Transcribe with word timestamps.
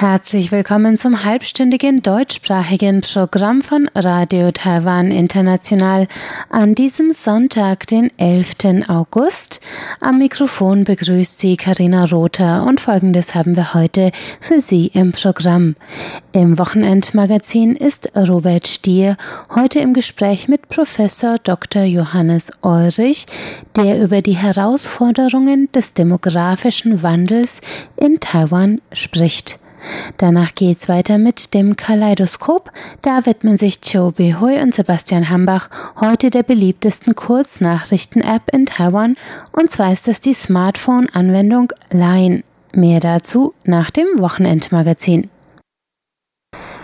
Herzlich 0.00 0.52
willkommen 0.52 0.96
zum 0.96 1.24
halbstündigen 1.24 2.04
deutschsprachigen 2.04 3.00
Programm 3.00 3.62
von 3.62 3.90
Radio 3.96 4.52
Taiwan 4.52 5.10
International 5.10 6.06
an 6.50 6.76
diesem 6.76 7.10
Sonntag, 7.10 7.88
den 7.88 8.16
11. 8.16 8.86
August. 8.86 9.60
Am 10.00 10.18
Mikrofon 10.18 10.84
begrüßt 10.84 11.40
Sie 11.40 11.56
Karina 11.56 12.04
Rother 12.04 12.64
und 12.64 12.80
folgendes 12.80 13.34
haben 13.34 13.56
wir 13.56 13.74
heute 13.74 14.12
für 14.40 14.60
Sie 14.60 14.86
im 14.86 15.10
Programm. 15.10 15.74
Im 16.30 16.60
Wochenendmagazin 16.60 17.74
ist 17.74 18.12
Robert 18.16 18.68
Stier 18.68 19.16
heute 19.52 19.80
im 19.80 19.94
Gespräch 19.94 20.46
mit 20.46 20.68
Professor 20.68 21.38
Dr. 21.42 21.82
Johannes 21.82 22.52
Eurich, 22.62 23.26
der 23.74 24.00
über 24.00 24.22
die 24.22 24.36
Herausforderungen 24.36 25.68
des 25.72 25.92
demografischen 25.92 27.02
Wandels 27.02 27.60
in 27.96 28.20
Taiwan 28.20 28.80
spricht. 28.92 29.58
Danach 30.16 30.54
geht's 30.54 30.88
weiter 30.88 31.18
mit 31.18 31.54
dem 31.54 31.76
Kaleidoskop. 31.76 32.70
Da 33.02 33.26
widmen 33.26 33.58
sich 33.58 33.78
Joe 33.82 34.12
Behui 34.12 34.60
und 34.60 34.74
Sebastian 34.74 35.30
Hambach 35.30 35.68
heute 36.00 36.30
der 36.30 36.42
beliebtesten 36.42 37.14
Kurznachrichten-App 37.14 38.52
in 38.52 38.66
Taiwan. 38.66 39.16
Und 39.52 39.70
zwar 39.70 39.92
ist 39.92 40.08
das 40.08 40.20
die 40.20 40.34
Smartphone-Anwendung 40.34 41.72
Line. 41.90 42.42
Mehr 42.72 43.00
dazu 43.00 43.54
nach 43.64 43.90
dem 43.90 44.06
Wochenendmagazin. 44.18 45.30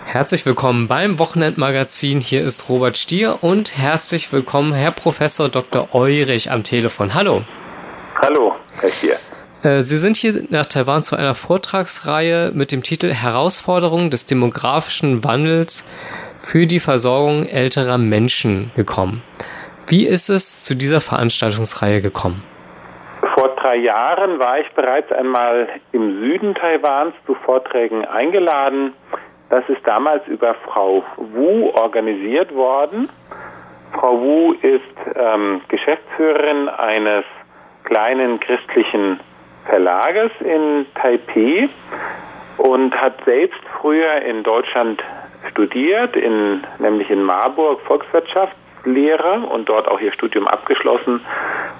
Herzlich 0.05 0.45
willkommen 0.45 0.87
beim 0.87 1.19
Wochenendmagazin. 1.19 2.21
Hier 2.21 2.45
ist 2.45 2.69
Robert 2.69 2.97
Stier 2.97 3.43
und 3.43 3.77
herzlich 3.77 4.31
willkommen 4.31 4.73
Herr 4.73 4.91
Professor 4.91 5.49
Dr. 5.49 5.93
Eurich 5.93 6.51
am 6.51 6.63
Telefon. 6.63 7.13
Hallo. 7.13 7.43
Hallo, 8.21 8.55
Herr 8.79 8.89
Stier. 8.89 9.19
Äh, 9.65 9.81
Sie 9.81 9.97
sind 9.97 10.15
hier 10.15 10.33
nach 10.49 10.67
Taiwan 10.67 11.03
zu 11.03 11.15
einer 11.15 11.33
Vortragsreihe 11.33 12.51
mit 12.53 12.71
dem 12.71 12.83
Titel 12.83 13.11
Herausforderungen 13.11 14.11
des 14.11 14.25
demografischen 14.25 15.23
Wandels 15.23 15.83
für 16.39 16.67
die 16.67 16.79
Versorgung 16.79 17.47
älterer 17.47 17.97
Menschen 17.97 18.71
gekommen. 18.75 19.23
Wie 19.87 20.05
ist 20.05 20.29
es 20.29 20.61
zu 20.61 20.75
dieser 20.75 21.01
Veranstaltungsreihe 21.01 22.01
gekommen? 22.01 22.43
Vor 23.33 23.49
drei 23.55 23.77
Jahren 23.77 24.39
war 24.39 24.59
ich 24.59 24.71
bereits 24.73 25.11
einmal 25.11 25.67
im 25.91 26.19
Süden 26.19 26.53
Taiwans 26.53 27.15
zu 27.25 27.33
Vorträgen 27.33 28.05
eingeladen. 28.05 28.93
Das 29.49 29.63
ist 29.67 29.81
damals 29.85 30.27
über 30.27 30.55
Frau 30.65 31.03
Wu 31.17 31.71
organisiert 31.71 32.53
worden. 32.53 33.09
Frau 33.93 34.19
Wu 34.19 34.53
ist 34.61 34.81
ähm, 35.15 35.61
Geschäftsführerin 35.67 36.69
eines 36.69 37.25
kleinen 37.83 38.39
christlichen 38.39 39.19
Verlages 39.67 40.31
in 40.39 40.85
Taipei 40.95 41.69
und 42.57 42.99
hat 42.99 43.23
selbst 43.25 43.59
früher 43.81 44.21
in 44.21 44.43
Deutschland 44.43 45.03
studiert, 45.49 46.15
in, 46.15 46.63
nämlich 46.79 47.09
in 47.09 47.23
Marburg 47.23 47.81
Volkswirtschaftslehre 47.81 49.41
und 49.51 49.69
dort 49.69 49.87
auch 49.87 49.99
ihr 49.99 50.13
Studium 50.13 50.47
abgeschlossen 50.47 51.21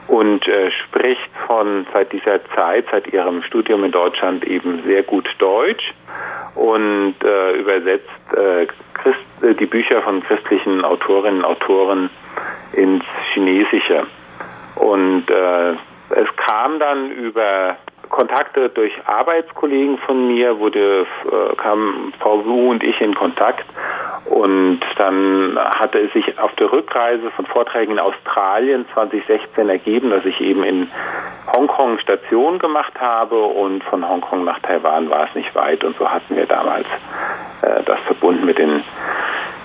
und 0.07 0.47
äh, 0.47 0.71
spricht 0.71 1.29
von 1.47 1.85
seit 1.93 2.11
dieser 2.11 2.43
Zeit, 2.55 2.85
seit 2.91 3.11
ihrem 3.11 3.43
Studium 3.43 3.83
in 3.83 3.91
Deutschland 3.91 4.45
eben 4.45 4.83
sehr 4.85 5.03
gut 5.03 5.27
Deutsch 5.39 5.93
und 6.55 7.15
äh, 7.23 7.53
übersetzt 7.53 8.09
äh, 8.33 8.67
Christ, 8.93 9.19
äh, 9.41 9.53
die 9.55 9.65
Bücher 9.65 10.01
von 10.01 10.23
christlichen 10.23 10.83
Autorinnen 10.83 11.39
und 11.39 11.45
Autoren 11.45 12.09
ins 12.73 13.03
Chinesische. 13.33 14.05
Und 14.75 15.29
äh, 15.29 15.73
es 16.09 16.35
kam 16.35 16.79
dann 16.79 17.11
über 17.11 17.77
Kontakte 18.09 18.69
durch 18.69 18.93
Arbeitskollegen 19.05 19.97
von 19.97 20.27
mir, 20.27 20.59
wurde, 20.59 21.01
äh, 21.01 21.55
kam 21.57 22.13
Frau 22.19 22.45
Wu 22.45 22.71
und 22.71 22.83
ich 22.83 22.99
in 23.01 23.15
Kontakt. 23.15 23.65
Und 24.25 24.79
dann 24.97 25.57
hatte 25.57 25.99
es 25.99 26.13
sich 26.13 26.39
auf 26.39 26.53
der 26.55 26.71
Rückreise 26.71 27.29
von 27.31 27.45
Vorträgen 27.45 27.93
in 27.93 27.99
Australien 27.99 28.85
2016 28.93 29.69
ergeben, 29.69 30.09
dass 30.09 30.25
ich 30.25 30.39
eben 30.41 30.63
in 30.63 30.89
Hongkong 31.55 31.99
Station 31.99 32.59
gemacht 32.59 32.93
habe. 32.99 33.39
Und 33.39 33.83
von 33.83 34.07
Hongkong 34.07 34.43
nach 34.43 34.59
Taiwan 34.59 35.09
war 35.09 35.27
es 35.27 35.35
nicht 35.35 35.53
weit. 35.55 35.83
Und 35.83 35.97
so 35.97 36.09
hatten 36.09 36.35
wir 36.35 36.45
damals 36.45 36.87
das 37.85 37.99
verbunden 38.01 38.45
mit 38.45 38.57
den 38.57 38.83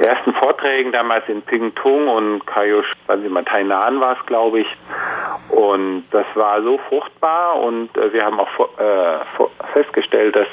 ersten 0.01 0.33
Vorträgen 0.35 0.93
damals 0.93 1.29
in 1.29 1.43
Pingtung 1.43 2.09
und 2.09 2.47
Kaiush, 2.47 2.93
sagen 3.07 3.23
Sie 3.23 3.29
mal, 3.29 3.45
Tainan 3.45 4.01
war 4.01 4.17
es, 4.19 4.27
glaube 4.27 4.61
ich. 4.61 4.77
Und 5.51 6.05
das 6.11 6.27
war 6.35 6.63
so 6.63 6.79
fruchtbar 6.89 7.61
und 7.61 7.97
äh, 7.97 8.13
wir 8.13 8.25
haben 8.25 8.39
auch 8.41 8.49
äh, 8.79 9.19
festgestellt, 9.73 10.37
dass 10.37 10.47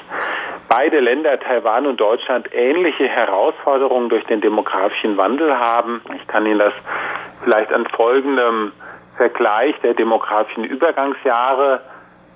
beide 0.67 0.99
Länder, 0.99 1.39
Taiwan 1.39 1.85
und 1.85 1.99
Deutschland, 1.99 2.49
ähnliche 2.53 3.07
Herausforderungen 3.07 4.09
durch 4.09 4.25
den 4.25 4.41
demografischen 4.41 5.15
Wandel 5.17 5.57
haben. 5.57 6.01
Ich 6.15 6.27
kann 6.27 6.45
Ihnen 6.45 6.59
das 6.59 6.73
vielleicht 7.43 7.71
an 7.71 7.87
folgendem 7.87 8.71
Vergleich 9.17 9.75
der 9.81 9.93
demografischen 9.93 10.63
Übergangsjahre 10.63 11.81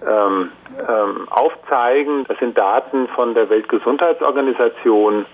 ähm, 0.06 0.51
ähm, 0.88 1.28
aufzeigen. 1.29 2.25
Das 2.28 2.38
sind 2.39 2.57
Daten 2.57 3.07
von 3.09 3.34
der 3.34 3.50
Weltgesundheitsorganisation. 3.50 5.25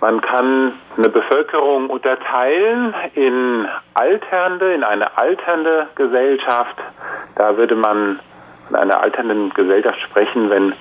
Man 0.00 0.20
kann 0.20 0.74
eine 0.96 1.08
Bevölkerung 1.08 1.88
unterteilen 1.88 2.94
in 3.14 3.66
alternde, 3.94 4.74
in 4.74 4.84
eine 4.84 5.16
alternde 5.16 5.88
Gesellschaft. 5.94 6.76
Da 7.36 7.56
würde 7.56 7.74
man 7.74 8.20
von 8.66 8.76
einer 8.76 9.00
alternden 9.00 9.50
Gesellschaft 9.54 10.00
sprechen, 10.00 10.50
wenn 10.50 10.74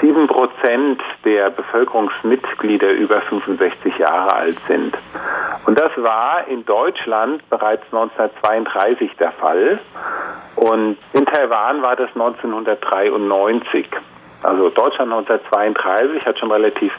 sieben 0.00 0.26
Prozent 0.26 1.00
der 1.24 1.50
Bevölkerungsmitglieder 1.50 2.92
über 2.92 3.20
65 3.22 3.98
Jahre 3.98 4.34
alt 4.34 4.58
sind. 4.66 4.96
Und 5.66 5.78
das 5.78 5.92
war 5.96 6.46
in 6.48 6.64
Deutschland 6.64 7.48
bereits 7.48 7.84
1932 7.92 9.16
der 9.16 9.32
Fall. 9.32 9.78
Und 10.56 10.96
in 11.12 11.26
Taiwan 11.26 11.82
war 11.82 11.96
das 11.96 12.08
1993. 12.14 13.86
Also 14.42 14.68
Deutschland 14.68 15.12
1932 15.12 16.26
hat 16.26 16.38
schon 16.38 16.52
relativ 16.52 16.92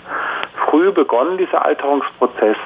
früh 0.68 0.92
begonnen, 0.92 1.38
dieser 1.38 1.64
Alterungsprozess. 1.64 2.58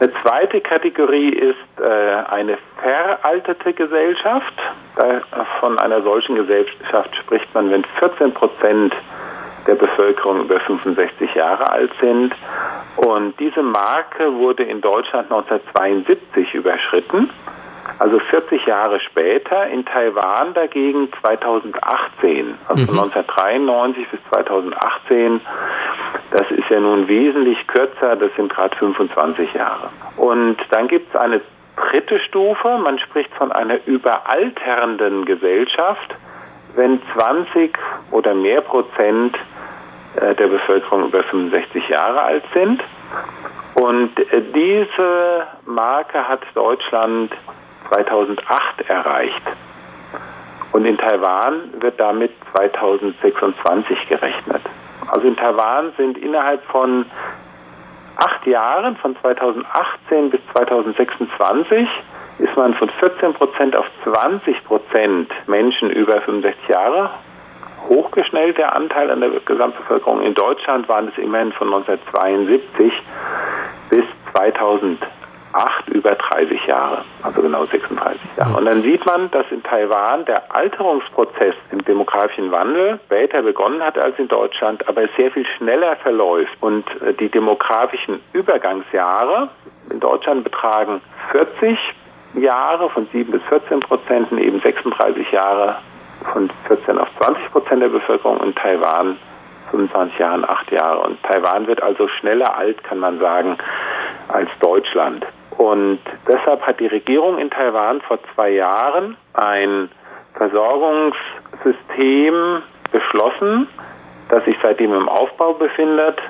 Eine 0.00 0.12
zweite 0.22 0.60
Kategorie 0.60 1.30
ist 1.30 1.80
äh, 1.80 2.30
eine 2.30 2.58
veraltete 2.80 3.72
Gesellschaft. 3.72 4.54
Da, 4.96 5.20
von 5.60 5.78
einer 5.78 6.02
solchen 6.02 6.36
Gesellschaft 6.36 7.14
spricht 7.16 7.52
man, 7.54 7.70
wenn 7.70 7.84
14 7.98 8.32
Prozent 8.32 8.94
der 9.68 9.74
Bevölkerung 9.74 10.40
über 10.40 10.58
65 10.58 11.34
Jahre 11.34 11.70
alt 11.70 11.92
sind. 12.00 12.34
Und 12.96 13.38
diese 13.38 13.62
Marke 13.62 14.34
wurde 14.34 14.64
in 14.64 14.80
Deutschland 14.80 15.30
1972 15.30 16.54
überschritten. 16.54 17.30
Also 17.98 18.18
40 18.18 18.66
Jahre 18.66 19.00
später, 19.00 19.66
in 19.66 19.84
Taiwan 19.84 20.54
dagegen 20.54 21.08
2018, 21.20 22.54
also 22.68 22.92
mhm. 22.92 22.98
1993 23.00 24.08
bis 24.08 24.20
2018, 24.30 25.40
das 26.30 26.50
ist 26.50 26.68
ja 26.68 26.80
nun 26.80 27.08
wesentlich 27.08 27.66
kürzer, 27.66 28.16
das 28.16 28.30
sind 28.36 28.52
gerade 28.52 28.76
25 28.76 29.54
Jahre. 29.54 29.88
Und 30.16 30.58
dann 30.70 30.88
gibt 30.88 31.14
es 31.14 31.20
eine 31.20 31.40
dritte 31.76 32.18
Stufe, 32.20 32.78
man 32.78 32.98
spricht 32.98 33.32
von 33.34 33.52
einer 33.52 33.78
überalternden 33.86 35.24
Gesellschaft, 35.24 36.14
wenn 36.76 37.00
20 37.14 37.76
oder 38.10 38.34
mehr 38.34 38.60
Prozent 38.60 39.36
der 40.20 40.48
Bevölkerung 40.48 41.08
über 41.08 41.22
65 41.22 41.88
Jahre 41.88 42.22
alt 42.22 42.44
sind. 42.52 42.82
Und 43.74 44.18
äh, 44.18 44.42
diese 44.54 45.46
Marke 45.66 46.26
hat 46.26 46.40
Deutschland 46.54 47.32
2008 47.90 48.88
erreicht. 48.88 49.42
Und 50.72 50.84
in 50.84 50.98
Taiwan 50.98 51.72
wird 51.80 51.98
damit 51.98 52.32
2026 52.52 54.08
gerechnet. 54.08 54.62
Also 55.10 55.26
in 55.26 55.36
Taiwan 55.36 55.92
sind 55.96 56.18
innerhalb 56.18 56.62
von 56.64 57.06
acht 58.16 58.46
Jahren, 58.46 58.96
von 58.96 59.16
2018 59.20 60.30
bis 60.30 60.40
2026, 60.52 61.88
ist 62.40 62.56
man 62.56 62.74
von 62.74 62.90
14 62.90 63.32
Prozent 63.34 63.76
auf 63.76 63.86
20 64.04 64.64
Prozent 64.64 65.32
Menschen 65.46 65.90
über 65.90 66.20
65 66.20 66.68
Jahre 66.68 67.10
hochgeschnellt, 67.88 68.58
der 68.58 68.74
Anteil 68.74 69.10
an 69.10 69.20
der 69.20 69.30
Gesamtbevölkerung. 69.44 70.22
In 70.22 70.34
Deutschland 70.34 70.88
waren 70.88 71.08
es 71.08 71.18
immerhin 71.18 71.52
von 71.52 71.72
1972 71.72 72.92
bis 73.90 74.04
2008 74.34 74.98
über 75.88 76.14
30 76.14 76.66
Jahre, 76.66 77.04
also 77.22 77.42
genau 77.42 77.64
36 77.64 78.20
Jahre. 78.36 78.56
Und 78.56 78.66
dann 78.66 78.82
sieht 78.82 79.04
man, 79.06 79.30
dass 79.30 79.46
in 79.50 79.62
Taiwan 79.62 80.24
der 80.26 80.54
Alterungsprozess 80.54 81.54
im 81.70 81.84
demografischen 81.84 82.50
Wandel 82.50 83.00
später 83.06 83.42
begonnen 83.42 83.82
hat 83.82 83.98
als 83.98 84.18
in 84.18 84.28
Deutschland, 84.28 84.86
aber 84.88 85.08
sehr 85.16 85.30
viel 85.30 85.46
schneller 85.56 85.96
verläuft. 85.96 86.56
Und 86.60 86.84
äh, 87.02 87.14
die 87.14 87.28
demografischen 87.28 88.20
Übergangsjahre 88.32 89.48
in 89.90 90.00
Deutschland 90.00 90.44
betragen 90.44 91.00
40 91.32 91.78
Jahre 92.34 92.90
von 92.90 93.08
7 93.12 93.30
bis 93.32 93.42
14 93.44 93.80
Prozent, 93.80 94.32
eben 94.32 94.60
36 94.60 95.32
Jahre 95.32 95.76
von 96.32 96.50
14 96.66 96.98
auf 96.98 97.08
20 97.18 97.52
Prozent 97.52 97.82
der 97.82 97.88
Bevölkerung 97.88 98.40
in 98.42 98.54
Taiwan 98.54 99.16
25 99.70 100.18
Jahren, 100.18 100.44
8 100.44 100.72
Jahre. 100.72 101.00
Und 101.00 101.22
Taiwan 101.22 101.66
wird 101.66 101.82
also 101.82 102.08
schneller 102.08 102.56
alt, 102.56 102.82
kann 102.84 102.98
man 102.98 103.18
sagen, 103.18 103.58
als 104.28 104.48
Deutschland. 104.60 105.26
Und 105.56 106.00
deshalb 106.26 106.66
hat 106.66 106.80
die 106.80 106.86
Regierung 106.86 107.38
in 107.38 107.50
Taiwan 107.50 108.00
vor 108.02 108.18
zwei 108.34 108.50
Jahren 108.50 109.16
ein 109.34 109.90
Versorgungssystem 110.34 112.62
beschlossen, 112.92 113.66
das 114.28 114.44
sich 114.44 114.56
seitdem 114.62 114.94
im 114.94 115.08
Aufbau 115.08 115.54
befindet. 115.54 116.20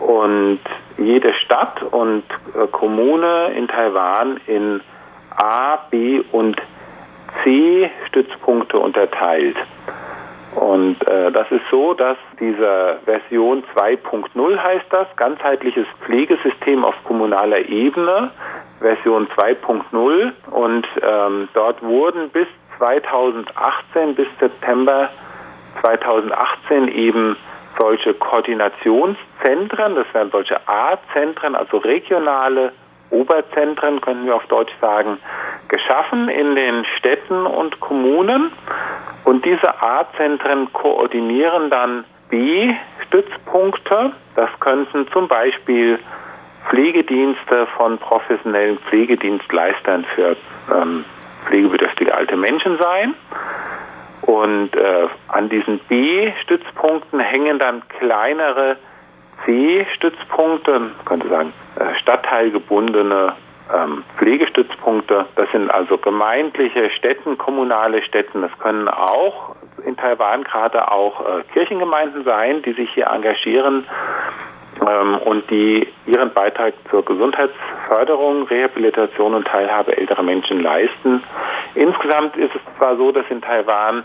Und 0.00 0.58
jede 0.98 1.32
Stadt 1.34 1.80
und 1.82 2.24
äh, 2.54 2.66
Kommune 2.66 3.52
in 3.56 3.68
Taiwan 3.68 4.40
in 4.46 4.80
A, 5.36 5.76
B 5.90 6.22
und 6.32 6.60
C 7.42 7.90
Stützpunkte 8.08 8.78
unterteilt. 8.78 9.56
Und 10.54 11.06
äh, 11.06 11.30
das 11.32 11.50
ist 11.50 11.64
so, 11.70 11.92
dass 11.92 12.16
diese 12.40 12.98
Version 13.04 13.62
2.0 13.74 14.58
heißt 14.58 14.86
das, 14.90 15.06
ganzheitliches 15.16 15.86
Pflegesystem 16.04 16.84
auf 16.84 16.94
kommunaler 17.04 17.68
Ebene, 17.68 18.30
Version 18.80 19.28
2.0. 19.36 20.32
Und 20.50 20.86
ähm, 21.02 21.48
dort 21.52 21.82
wurden 21.82 22.30
bis 22.30 22.46
2018, 22.78 24.14
bis 24.14 24.28
September 24.40 25.10
2018 25.82 26.88
eben 26.88 27.36
solche 27.78 28.14
Koordinationszentren, 28.14 29.94
das 29.94 30.06
wären 30.12 30.30
solche 30.30 30.56
A-Zentren, 30.66 31.54
also 31.54 31.76
regionale 31.76 32.72
Oberzentren, 33.10 34.00
könnten 34.00 34.26
wir 34.26 34.34
auf 34.34 34.46
Deutsch 34.46 34.72
sagen, 34.80 35.18
geschaffen 35.68 36.28
in 36.28 36.54
den 36.56 36.84
Städten 36.96 37.46
und 37.46 37.80
Kommunen. 37.80 38.52
Und 39.24 39.44
diese 39.44 39.82
A-Zentren 39.82 40.72
koordinieren 40.72 41.70
dann 41.70 42.04
B-Stützpunkte. 42.30 44.12
Das 44.34 44.50
könnten 44.60 45.08
zum 45.12 45.28
Beispiel 45.28 45.98
Pflegedienste 46.68 47.66
von 47.76 47.98
professionellen 47.98 48.78
Pflegedienstleistern 48.78 50.04
für 50.14 50.36
ähm, 50.72 51.04
pflegebedürftige 51.46 52.14
alte 52.14 52.36
Menschen 52.36 52.78
sein. 52.78 53.14
Und 54.22 54.74
äh, 54.74 55.08
an 55.28 55.48
diesen 55.48 55.78
B-Stützpunkten 55.88 57.20
hängen 57.20 57.58
dann 57.58 57.82
kleinere 57.88 58.76
C-Stützpunkte, 59.44 60.78
man 60.78 61.04
könnte 61.04 61.28
sagen 61.28 61.52
äh, 61.78 61.94
stadtteilgebundene 62.00 63.34
ähm, 63.74 64.04
Pflegestützpunkte. 64.16 65.26
Das 65.34 65.50
sind 65.50 65.70
also 65.70 65.98
gemeindliche 65.98 66.90
Städten, 66.90 67.36
kommunale 67.38 68.02
Städten. 68.02 68.42
Das 68.42 68.56
können 68.58 68.88
auch 68.88 69.56
in 69.84 69.96
Taiwan 69.96 70.44
gerade 70.44 70.90
auch 70.90 71.20
äh, 71.20 71.42
Kirchengemeinden 71.52 72.24
sein, 72.24 72.62
die 72.62 72.72
sich 72.72 72.90
hier 72.94 73.06
engagieren 73.06 73.86
ähm, 74.80 75.16
und 75.18 75.50
die 75.50 75.86
ihren 76.06 76.32
Beitrag 76.32 76.74
zur 76.90 77.04
Gesundheitsförderung, 77.04 78.44
Rehabilitation 78.44 79.34
und 79.34 79.46
Teilhabe 79.46 79.96
älterer 79.96 80.22
Menschen 80.22 80.60
leisten. 80.60 81.22
Insgesamt 81.74 82.36
ist 82.36 82.54
es 82.54 82.60
zwar 82.78 82.96
so, 82.96 83.12
dass 83.12 83.26
in 83.30 83.42
Taiwan 83.42 84.04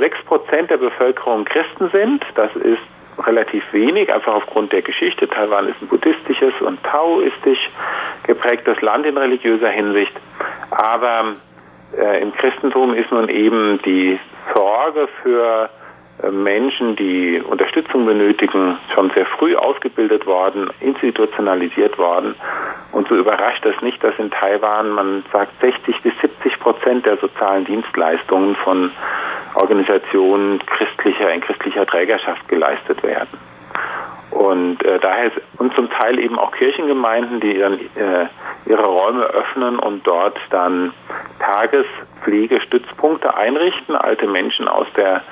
sechs 0.00 0.20
Prozent 0.24 0.68
der 0.70 0.78
Bevölkerung 0.78 1.44
Christen 1.44 1.90
sind. 1.90 2.24
Das 2.34 2.54
ist 2.56 2.82
relativ 3.18 3.62
wenig, 3.72 4.12
einfach 4.12 4.34
aufgrund 4.34 4.72
der 4.72 4.82
Geschichte. 4.82 5.28
Taiwan 5.28 5.68
ist 5.68 5.80
ein 5.80 5.88
buddhistisches 5.88 6.54
und 6.60 6.82
taoistisch 6.84 7.70
geprägtes 8.24 8.80
Land 8.80 9.06
in 9.06 9.16
religiöser 9.16 9.68
Hinsicht. 9.68 10.12
Aber 10.70 11.34
äh, 11.96 12.22
im 12.22 12.32
Christentum 12.34 12.94
ist 12.94 13.10
nun 13.10 13.28
eben 13.28 13.80
die 13.84 14.18
Sorge 14.54 15.08
für 15.22 15.70
Menschen, 16.30 16.96
die 16.96 17.40
Unterstützung 17.40 18.04
benötigen, 18.04 18.78
schon 18.94 19.10
sehr 19.10 19.26
früh 19.26 19.56
ausgebildet 19.56 20.26
worden, 20.26 20.70
institutionalisiert 20.80 21.98
worden. 21.98 22.34
Und 22.92 23.08
so 23.08 23.16
überrascht 23.16 23.64
es 23.64 23.80
nicht, 23.82 24.02
dass 24.02 24.18
in 24.18 24.30
Taiwan, 24.30 24.90
man 24.90 25.24
sagt, 25.32 25.60
60 25.60 26.02
bis 26.02 26.12
70 26.20 26.58
Prozent 26.60 27.06
der 27.06 27.16
sozialen 27.18 27.64
Dienstleistungen 27.64 28.56
von 28.56 28.90
Organisationen 29.54 30.60
christlicher, 30.66 31.32
in 31.32 31.40
christlicher 31.40 31.86
Trägerschaft 31.86 32.48
geleistet 32.48 33.02
werden. 33.02 33.38
Und 34.30 34.84
äh, 34.84 34.98
daher 35.00 35.32
und 35.58 35.74
zum 35.74 35.90
Teil 35.90 36.18
eben 36.18 36.38
auch 36.38 36.52
Kirchengemeinden, 36.52 37.40
die 37.40 37.58
dann 37.58 37.74
äh, 37.74 38.26
ihre 38.66 38.84
Räume 38.84 39.24
öffnen 39.24 39.78
und 39.78 40.06
dort 40.06 40.38
dann 40.50 40.92
Tagespflegestützpunkte 41.40 43.36
einrichten. 43.36 43.96
Alte 43.96 44.28
Menschen 44.28 44.68
aus 44.68 44.86
der 44.96 45.22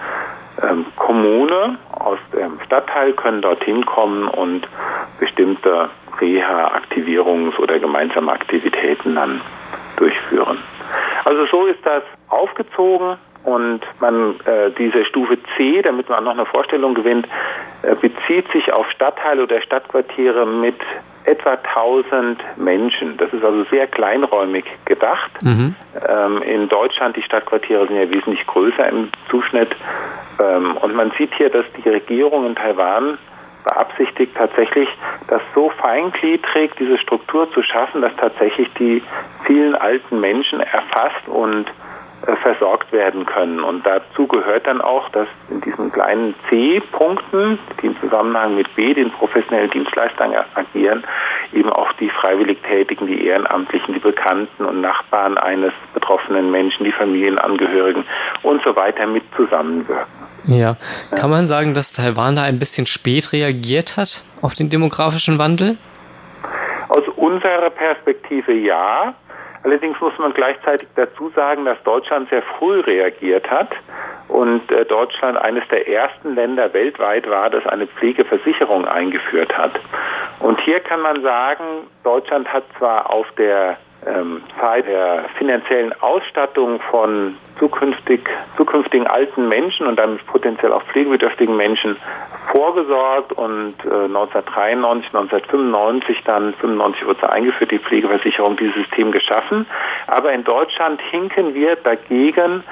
ähm, 0.62 0.86
Kommune, 0.96 1.78
aus 1.92 2.18
dem 2.32 2.60
Stadtteil 2.64 3.12
können 3.12 3.42
dorthin 3.42 3.84
kommen 3.84 4.28
und 4.28 4.66
bestimmte 5.18 5.90
Reha-Aktivierungs- 6.20 7.58
oder 7.58 7.78
gemeinsame 7.78 8.32
Aktivitäten 8.32 9.14
dann 9.14 9.40
durchführen. 9.96 10.58
Also 11.24 11.46
so 11.46 11.66
ist 11.66 11.84
das 11.84 12.02
aufgezogen 12.28 13.16
und 13.44 13.80
man 14.00 14.40
äh, 14.44 14.70
diese 14.76 15.04
Stufe 15.04 15.38
C, 15.56 15.82
damit 15.82 16.08
man 16.08 16.24
noch 16.24 16.32
eine 16.32 16.46
Vorstellung 16.46 16.94
gewinnt, 16.94 17.26
äh, 17.82 17.94
bezieht 17.94 18.50
sich 18.52 18.72
auf 18.72 18.90
Stadtteile 18.90 19.42
oder 19.42 19.60
Stadtquartiere 19.60 20.46
mit 20.46 20.76
etwa 21.28 21.52
1000 21.52 22.42
Menschen. 22.56 23.16
Das 23.16 23.32
ist 23.32 23.44
also 23.44 23.64
sehr 23.70 23.86
kleinräumig 23.86 24.64
gedacht. 24.84 25.30
Mhm. 25.42 25.74
Ähm, 26.08 26.42
in 26.42 26.68
Deutschland 26.68 27.16
die 27.16 27.22
Stadtquartiere 27.22 27.86
sind 27.86 27.96
ja 27.96 28.10
wesentlich 28.10 28.46
größer 28.46 28.88
im 28.88 29.10
Zuschnitt. 29.30 29.74
Ähm, 30.40 30.76
und 30.76 30.94
man 30.94 31.12
sieht 31.18 31.34
hier, 31.34 31.50
dass 31.50 31.66
die 31.76 31.88
Regierung 31.88 32.46
in 32.46 32.54
Taiwan 32.54 33.18
beabsichtigt 33.64 34.34
tatsächlich, 34.34 34.88
das 35.26 35.42
so 35.54 35.70
feingliedrig, 35.70 36.72
diese 36.78 36.96
Struktur 36.96 37.52
zu 37.52 37.62
schaffen, 37.62 38.00
dass 38.00 38.14
tatsächlich 38.16 38.68
die 38.78 39.02
vielen 39.44 39.74
alten 39.74 40.20
Menschen 40.20 40.60
erfasst 40.60 41.26
und 41.26 41.66
versorgt 42.42 42.92
werden 42.92 43.26
können. 43.26 43.60
Und 43.60 43.86
dazu 43.86 44.26
gehört 44.26 44.66
dann 44.66 44.80
auch, 44.80 45.08
dass 45.10 45.28
in 45.50 45.60
diesen 45.60 45.92
kleinen 45.92 46.34
C-Punkten, 46.48 47.58
die 47.80 47.86
im 47.86 48.00
Zusammenhang 48.00 48.56
mit 48.56 48.74
B, 48.74 48.92
den 48.94 49.10
professionellen 49.10 49.70
Dienstleistern 49.70 50.34
agieren, 50.54 51.04
eben 51.52 51.70
auch 51.70 51.92
die 51.94 52.10
freiwillig 52.10 52.58
Tätigen, 52.62 53.06
die 53.06 53.26
Ehrenamtlichen, 53.26 53.94
die 53.94 54.00
Bekannten 54.00 54.64
und 54.64 54.80
Nachbarn 54.80 55.38
eines 55.38 55.72
betroffenen 55.94 56.50
Menschen, 56.50 56.84
die 56.84 56.92
Familienangehörigen 56.92 58.04
und 58.42 58.62
so 58.62 58.74
weiter 58.76 59.06
mit 59.06 59.22
zusammenwirken. 59.36 60.06
Ja, 60.44 60.76
kann 61.14 61.30
man 61.30 61.46
sagen, 61.46 61.74
dass 61.74 61.92
Taiwan 61.92 62.36
da 62.36 62.42
ein 62.42 62.58
bisschen 62.58 62.86
spät 62.86 63.32
reagiert 63.32 63.96
hat 63.96 64.22
auf 64.40 64.54
den 64.54 64.70
demografischen 64.70 65.38
Wandel? 65.38 65.76
Aus 66.88 67.04
unserer 67.16 67.70
Perspektive 67.70 68.52
ja. 68.52 69.14
Allerdings 69.68 70.00
muss 70.00 70.16
man 70.18 70.32
gleichzeitig 70.32 70.88
dazu 70.96 71.28
sagen, 71.36 71.66
dass 71.66 71.76
Deutschland 71.82 72.30
sehr 72.30 72.40
früh 72.40 72.80
reagiert 72.80 73.50
hat 73.50 73.68
und 74.28 74.62
äh, 74.72 74.86
Deutschland 74.86 75.36
eines 75.36 75.62
der 75.68 75.86
ersten 75.86 76.34
Länder 76.34 76.72
weltweit 76.72 77.28
war, 77.28 77.50
das 77.50 77.66
eine 77.66 77.86
Pflegeversicherung 77.86 78.86
eingeführt 78.86 79.58
hat. 79.58 79.72
Und 80.40 80.58
hier 80.62 80.80
kann 80.80 81.02
man 81.02 81.20
sagen, 81.20 81.64
Deutschland 82.02 82.50
hat 82.50 82.64
zwar 82.78 83.12
auf 83.12 83.30
der 83.32 83.76
Zeit 84.60 84.86
der 84.86 85.24
finanziellen 85.36 85.92
Ausstattung 86.00 86.80
von 86.90 87.36
zukünftig, 87.58 88.20
zukünftigen 88.56 89.06
alten 89.06 89.48
Menschen 89.48 89.86
und 89.86 89.98
damit 89.98 90.24
potenziell 90.26 90.72
auch 90.72 90.82
pflegebedürftigen 90.84 91.56
Menschen 91.56 91.96
vorgesorgt 92.52 93.32
und 93.32 93.74
äh, 93.84 94.04
1993, 94.04 95.14
1995 95.14 96.22
dann 96.24 96.54
95 96.54 97.06
wurde 97.06 97.20
sie 97.20 97.28
eingeführt, 97.28 97.70
die 97.70 97.78
Pflegeversicherung, 97.78 98.56
dieses 98.56 98.74
System 98.74 99.12
geschaffen. 99.12 99.66
Aber 100.06 100.32
in 100.32 100.44
Deutschland 100.44 101.00
hinken 101.10 101.54
wir 101.54 101.76
dagegen 101.76 102.64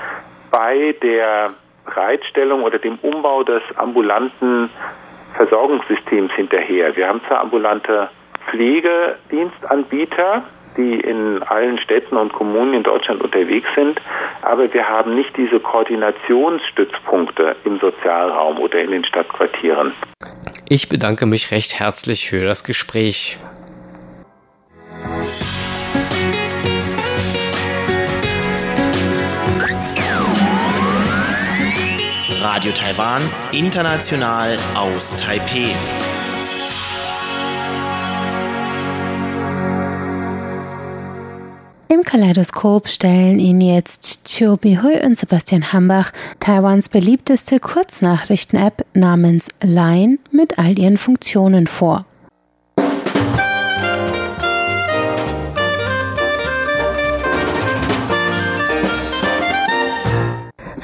bei 0.51 0.95
der 1.03 1.51
Bereitstellung 1.85 2.63
oder 2.63 2.79
dem 2.79 2.99
Umbau 3.03 3.43
des 3.43 3.63
ambulanten 3.77 4.71
Versorgungssystems 5.35 6.33
hinterher. 6.33 6.97
Wir 6.97 7.09
haben 7.09 7.21
zwar 7.29 7.41
ambulante 7.41 8.09
Pflegedienstanbieter, 8.49 10.45
die 10.77 11.01
in 11.01 11.43
allen 11.43 11.79
Städten 11.79 12.17
und 12.17 12.33
Kommunen 12.33 12.75
in 12.75 12.83
Deutschland 12.83 13.23
unterwegs 13.23 13.69
sind. 13.75 14.01
Aber 14.43 14.73
wir 14.73 14.89
haben 14.89 15.15
nicht 15.15 15.37
diese 15.37 15.61
Koordinationsstützpunkte 15.61 17.57
im 17.65 17.79
Sozialraum 17.79 18.59
oder 18.59 18.81
in 18.81 18.91
den 18.91 19.05
Stadtquartieren. 19.05 19.93
Ich 20.69 20.89
bedanke 20.89 21.27
mich 21.27 21.51
recht 21.51 21.79
herzlich 21.79 22.29
für 22.29 22.45
das 22.45 22.65
Gespräch. 22.65 23.39
Radio 32.43 32.73
Taiwan, 32.73 33.23
international 33.53 34.57
aus 34.75 35.17
Taipei. 35.17 35.75
Kaleidoskop 42.17 42.89
stellen 42.89 43.39
Ihnen 43.39 43.61
jetzt 43.61 44.25
Chiu 44.25 44.57
Bihui 44.57 45.05
und 45.05 45.19
Sebastian 45.19 45.75
Hambach 45.75 46.13
Taiwans 46.41 46.89
beliebteste 46.89 47.61
Kurznachrichten-App 47.61 48.87
namens 48.95 49.49
Line 49.63 50.17
mit 50.31 50.59
all 50.59 50.79
ihren 50.79 50.97
Funktionen 50.97 51.67
vor. 51.67 52.07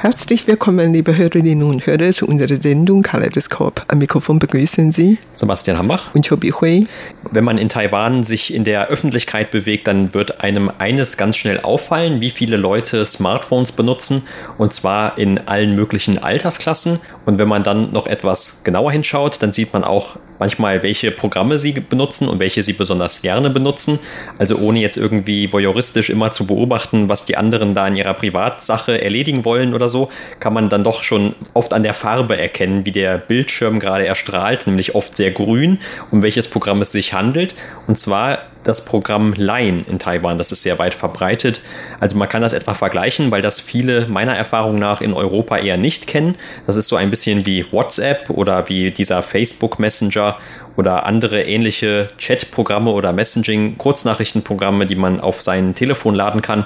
Herzlich 0.03 0.47
willkommen, 0.47 0.91
liebe 0.91 1.15
Hörerinnen 1.15 1.63
und 1.63 1.87
Hörer, 1.87 2.11
zu 2.11 2.27
unserer 2.27 2.61
Sendung 2.61 3.03
Kaleidoskop. 3.03 3.85
Am 3.87 3.99
Mikrofon 3.99 4.37
begrüßen 4.37 4.91
Sie 4.91 5.17
Sebastian 5.31 5.77
Hambach 5.77 6.13
und 6.13 6.27
Chobi 6.27 6.49
Hui. 6.49 6.87
Wenn 7.31 7.45
man 7.45 7.57
in 7.57 7.69
Taiwan 7.69 8.25
sich 8.25 8.53
in 8.53 8.65
der 8.65 8.89
Öffentlichkeit 8.89 9.49
bewegt, 9.51 9.87
dann 9.87 10.13
wird 10.13 10.43
einem 10.43 10.69
eines 10.77 11.15
ganz 11.15 11.37
schnell 11.37 11.61
auffallen, 11.61 12.19
wie 12.19 12.31
viele 12.31 12.57
Leute 12.57 13.05
Smartphones 13.05 13.71
benutzen 13.71 14.23
und 14.57 14.73
zwar 14.73 15.17
in 15.17 15.37
allen 15.37 15.73
möglichen 15.73 16.21
Altersklassen. 16.21 16.99
Und 17.25 17.37
wenn 17.37 17.47
man 17.47 17.63
dann 17.63 17.93
noch 17.93 18.05
etwas 18.05 18.65
genauer 18.65 18.91
hinschaut, 18.91 19.41
dann 19.41 19.53
sieht 19.53 19.71
man 19.71 19.85
auch 19.85 20.17
manchmal, 20.39 20.83
welche 20.83 21.11
Programme 21.11 21.57
sie 21.57 21.71
benutzen 21.71 22.27
und 22.27 22.39
welche 22.39 22.63
sie 22.63 22.73
besonders 22.73 23.21
gerne 23.21 23.49
benutzen. 23.49 23.99
Also 24.37 24.57
ohne 24.57 24.79
jetzt 24.79 24.97
irgendwie 24.97 25.53
voyeuristisch 25.53 26.09
immer 26.09 26.33
zu 26.33 26.45
beobachten, 26.45 27.07
was 27.07 27.23
die 27.23 27.37
anderen 27.37 27.73
da 27.73 27.87
in 27.87 27.95
ihrer 27.95 28.13
Privatsache 28.13 29.01
erledigen 29.01 29.45
wollen 29.45 29.73
oder 29.73 29.87
so, 29.87 29.92
kann 30.39 30.53
man 30.53 30.69
dann 30.69 30.83
doch 30.83 31.03
schon 31.03 31.35
oft 31.53 31.73
an 31.73 31.83
der 31.83 31.93
Farbe 31.93 32.37
erkennen, 32.37 32.85
wie 32.85 32.91
der 32.91 33.17
Bildschirm 33.17 33.79
gerade 33.79 34.05
erstrahlt, 34.05 34.67
nämlich 34.67 34.95
oft 34.95 35.15
sehr 35.15 35.31
grün, 35.31 35.79
um 36.11 36.21
welches 36.21 36.47
Programm 36.47 36.81
es 36.81 36.91
sich 36.91 37.13
handelt. 37.13 37.55
Und 37.87 37.99
zwar 37.99 38.39
das 38.63 38.85
Programm 38.85 39.33
Line 39.33 39.83
in 39.89 39.99
Taiwan. 39.99 40.37
Das 40.37 40.51
ist 40.51 40.63
sehr 40.63 40.79
weit 40.79 40.93
verbreitet. 40.93 41.61
Also 41.99 42.17
man 42.17 42.29
kann 42.29 42.41
das 42.41 42.53
etwa 42.53 42.73
vergleichen, 42.73 43.31
weil 43.31 43.41
das 43.41 43.59
viele 43.59 44.07
meiner 44.07 44.35
Erfahrung 44.35 44.75
nach 44.75 45.01
in 45.01 45.13
Europa 45.13 45.57
eher 45.57 45.77
nicht 45.77 46.07
kennen. 46.07 46.35
Das 46.65 46.75
ist 46.75 46.87
so 46.87 46.95
ein 46.95 47.09
bisschen 47.09 47.45
wie 47.45 47.65
WhatsApp 47.71 48.29
oder 48.29 48.69
wie 48.69 48.91
dieser 48.91 49.21
Facebook 49.23 49.79
Messenger 49.79 50.37
oder 50.75 51.05
andere 51.05 51.43
ähnliche 51.43 52.07
Chat-Programme 52.17 52.91
oder 52.91 53.13
Messaging-Kurznachrichtenprogramme, 53.13 54.85
die 54.85 54.95
man 54.95 55.19
auf 55.19 55.41
sein 55.41 55.75
Telefon 55.75 56.15
laden 56.15 56.41
kann. 56.41 56.65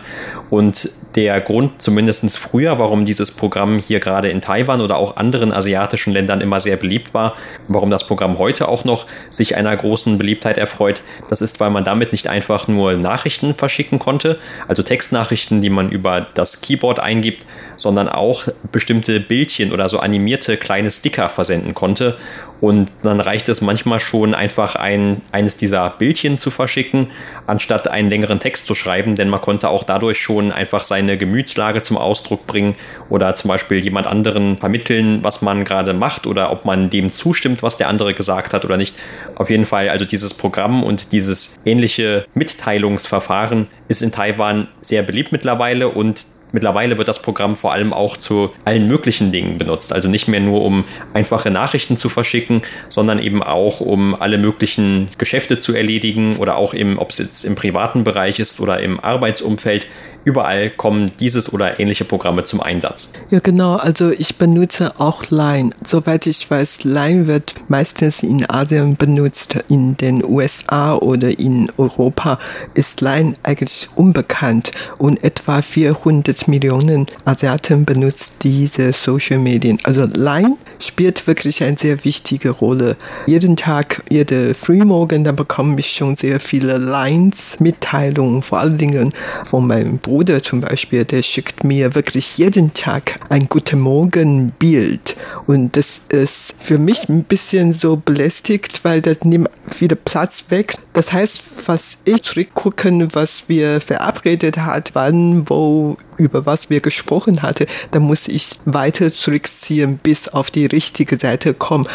Und 0.50 0.90
der 1.18 1.42
Grund, 1.42 1.82
zumindest 1.82 2.38
früher, 2.38 2.78
warum 2.78 3.04
dieses 3.04 3.32
Programm 3.32 3.80
hier 3.80 4.00
gerade 4.00 4.30
in 4.30 4.40
Taiwan 4.40 4.82
oder 4.82 4.98
auch 4.98 5.18
anderen 5.18 5.52
asiatischen 5.52 6.14
Ländern 6.14 6.42
immer 6.42 6.60
sehr 6.60 6.78
beliebt 6.78 7.16
war, 7.16 7.36
warum 7.68 7.90
das 7.90 8.06
Programm 8.06 8.38
heute 8.38 8.68
auch 8.68 8.86
noch 8.86 9.08
sich 9.32 9.56
einer 9.56 9.76
großen 9.76 10.20
Beliebtheit 10.20 10.60
erfreut, 10.60 11.02
das 11.28 11.42
ist, 11.42 11.60
weil 11.60 11.72
man 11.72 11.84
damit 11.84 12.12
nicht 12.12 12.28
einfach 12.28 12.68
nur 12.68 12.94
Nachrichten 12.94 13.56
verschicken 13.56 13.98
konnte, 13.98 14.38
also 14.68 14.84
Textnachrichten, 14.84 15.60
die 15.60 15.72
man 15.72 15.90
über 15.90 16.28
das 16.36 16.62
Keyboard 16.62 17.00
eingibt, 17.00 17.48
sondern 17.78 18.10
auch 18.10 18.48
bestimmte 18.72 19.20
Bildchen 19.20 19.72
oder 19.72 19.90
so 19.90 20.00
animierte 20.00 20.56
kleine 20.58 20.92
Sticker 20.92 21.30
versenden 21.30 21.74
konnte. 21.74 22.18
Und 22.60 22.92
dann 23.04 23.20
reicht 23.20 23.50
es 23.50 23.62
manchmal 23.62 24.00
schon 24.00 24.34
einfach 24.34 24.76
ein, 24.76 25.22
eines 25.32 25.58
dieser 25.58 25.92
Bildchen 25.92 26.40
zu 26.40 26.50
verschicken, 26.50 27.12
anstatt 27.46 27.88
einen 27.88 28.10
längeren 28.10 28.40
Text 28.40 28.66
zu 28.66 28.74
schreiben, 28.74 29.16
denn 29.16 29.30
man 29.30 29.42
konnte 29.42 29.70
auch 29.70 29.84
dadurch 29.84 30.20
schon 30.20 30.52
einfach 30.52 30.84
seine 31.08 31.18
Gemütslage 31.18 31.82
zum 31.82 31.98
Ausdruck 31.98 32.46
bringen 32.48 32.76
oder 33.10 33.34
zum 33.36 33.48
Beispiel 33.48 33.80
jemand 33.80 34.08
anderen 34.08 34.58
vermitteln, 34.58 35.20
was 35.24 35.42
man 35.42 35.64
gerade 35.64 35.94
macht 35.94 36.28
oder 36.28 36.52
ob 36.52 36.66
man 36.66 36.90
dem 36.90 37.14
zustimmt, 37.14 37.64
was 37.64 37.78
der 37.78 37.88
andere 37.88 38.14
gesagt 38.14 38.54
hat 38.54 38.66
oder 38.66 38.76
nicht. 38.76 38.94
Auf 39.36 39.50
jeden 39.50 39.66
Fall, 39.66 39.90
also 39.90 40.04
dieses 40.04 40.34
Programm 40.34 40.84
und 40.84 41.14
dieses 41.14 41.56
ähnliche 41.66 42.26
Mitteilungsverfahren 42.34 43.68
ist 43.88 44.02
in 44.02 44.12
Taiwan 44.12 44.68
sehr 44.82 45.02
beliebt 45.02 45.32
mittlerweile 45.32 45.88
und 45.88 46.26
Mittlerweile 46.52 46.98
wird 46.98 47.08
das 47.08 47.22
Programm 47.22 47.56
vor 47.56 47.74
allem 47.74 47.94
auch 47.94 48.18
zu 48.18 48.52
allen 48.66 48.88
möglichen 48.88 49.32
Dingen 49.32 49.58
benutzt. 49.58 49.92
Also 49.92 50.08
nicht 50.08 50.28
mehr 50.28 50.40
nur, 50.40 50.64
um 50.64 50.86
einfache 51.14 51.52
Nachrichten 51.52 51.98
zu 51.98 52.10
verschicken, 52.10 52.62
sondern 52.90 53.20
eben 53.20 53.44
auch, 53.44 53.82
um 53.82 54.16
alle 54.16 54.38
möglichen 54.38 55.10
Geschäfte 55.18 55.60
zu 55.60 55.74
erledigen 55.74 56.38
oder 56.38 56.58
auch 56.58 56.74
ob 56.98 57.10
es 57.10 57.18
jetzt 57.18 57.44
im 57.44 57.56
privaten 57.56 58.04
Bereich 58.04 58.40
ist 58.40 58.60
oder 58.60 58.80
im 58.80 59.00
Arbeitsumfeld. 59.00 59.88
Überall 60.24 60.70
kommen 60.70 61.12
dieses 61.22 61.54
oder 61.54 61.80
ähnliche 61.80 62.04
Programme 62.04 62.44
zum 62.44 62.62
Einsatz. 62.62 63.14
Ja, 63.30 63.40
genau. 63.40 63.78
Also 63.78 64.12
ich 64.12 64.36
benutze 64.36 65.00
auch 65.00 65.30
Line. 65.30 65.70
Soweit 65.86 66.28
ich 66.28 66.52
weiß, 66.52 66.84
Line 66.84 67.28
wird 67.28 67.56
meistens 67.70 68.24
in 68.24 68.50
Asien 68.50 68.98
benutzt. 68.98 69.56
In 69.70 69.96
den 69.96 70.26
USA 70.26 70.96
oder 70.96 71.40
in 71.40 71.72
Europa 71.78 72.40
ist 72.74 73.00
Line 73.00 73.36
eigentlich 73.44 73.88
unbekannt 73.96 74.72
und 74.98 75.24
etwa 75.24 75.62
400 75.62 76.37
Millionen 76.46 77.08
Asiaten 77.26 77.86
benutzen 77.86 78.36
diese 78.44 78.94
Social 78.94 79.40
Medien. 79.40 79.80
Also 79.84 80.06
Line 80.06 80.58
spielt 80.80 81.26
wirklich 81.26 81.64
eine 81.64 81.78
sehr 81.78 82.04
wichtige 82.04 82.52
Rolle. 82.52 82.96
Jeden 83.26 83.56
Tag, 83.56 84.04
jede 84.10 84.54
Frühmorgen, 84.54 85.24
da 85.24 85.32
bekomme 85.32 85.80
ich 85.80 85.94
schon 85.94 86.16
sehr 86.16 86.40
viele 86.40 86.78
Lines, 86.78 87.60
Mitteilungen, 87.60 88.42
vor 88.42 88.60
allen 88.60 88.78
Dingen 88.78 89.14
von 89.44 89.66
meinem 89.66 89.98
Bruder 89.98 90.44
zum 90.44 90.62
Beispiel, 90.62 91.06
der 91.06 91.24
schickt 91.24 91.64
mir 91.64 91.96
wirklich 91.96 92.38
jeden 92.38 92.74
Tag 92.74 93.20
ein 93.30 93.48
Guten 93.50 93.80
Morgen 93.80 94.52
Bild. 94.60 95.16
Und 95.46 95.76
das 95.78 96.02
ist 96.10 96.54
für 96.60 96.78
mich 96.78 97.10
ein 97.10 97.24
bisschen 97.24 97.74
so 97.74 97.96
belästigt, 97.96 98.84
weil 98.84 99.02
das 99.02 99.24
nimmt 99.24 99.50
viel 99.68 99.96
Platz 99.96 100.46
weg. 100.50 100.76
Das 100.94 101.14
heißt, 101.14 101.42
was 101.66 102.00
ich 102.06 102.22
zurückgucken, 102.24 103.14
was 103.14 103.46
wir 103.48 103.82
verabredet 103.82 104.58
hat, 104.58 104.92
wann, 104.94 105.50
wo, 105.50 105.98
über 106.18 106.46
was 106.46 106.70
wir 106.70 106.80
gesprochen 106.80 107.42
hatten, 107.42 107.68
da 107.92 108.00
muss 108.00 108.28
ich 108.28 108.60
weiter 108.66 109.14
zurückziehen, 109.14 109.98
bis 109.98 110.28
auf 110.28 110.52
die 110.52 110.66
richtige 110.66 111.18
Seite 111.18 111.54
kommen. 111.54 111.88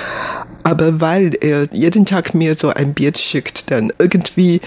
Aber 0.62 1.00
weil 1.00 1.32
er 1.40 1.68
jeden 1.72 2.06
Tag 2.06 2.34
mir 2.34 2.54
so 2.54 2.68
ein 2.68 2.94
Bild 2.94 3.18
schickt, 3.18 3.70
dann 3.70 3.92
irgendwie 3.98 4.60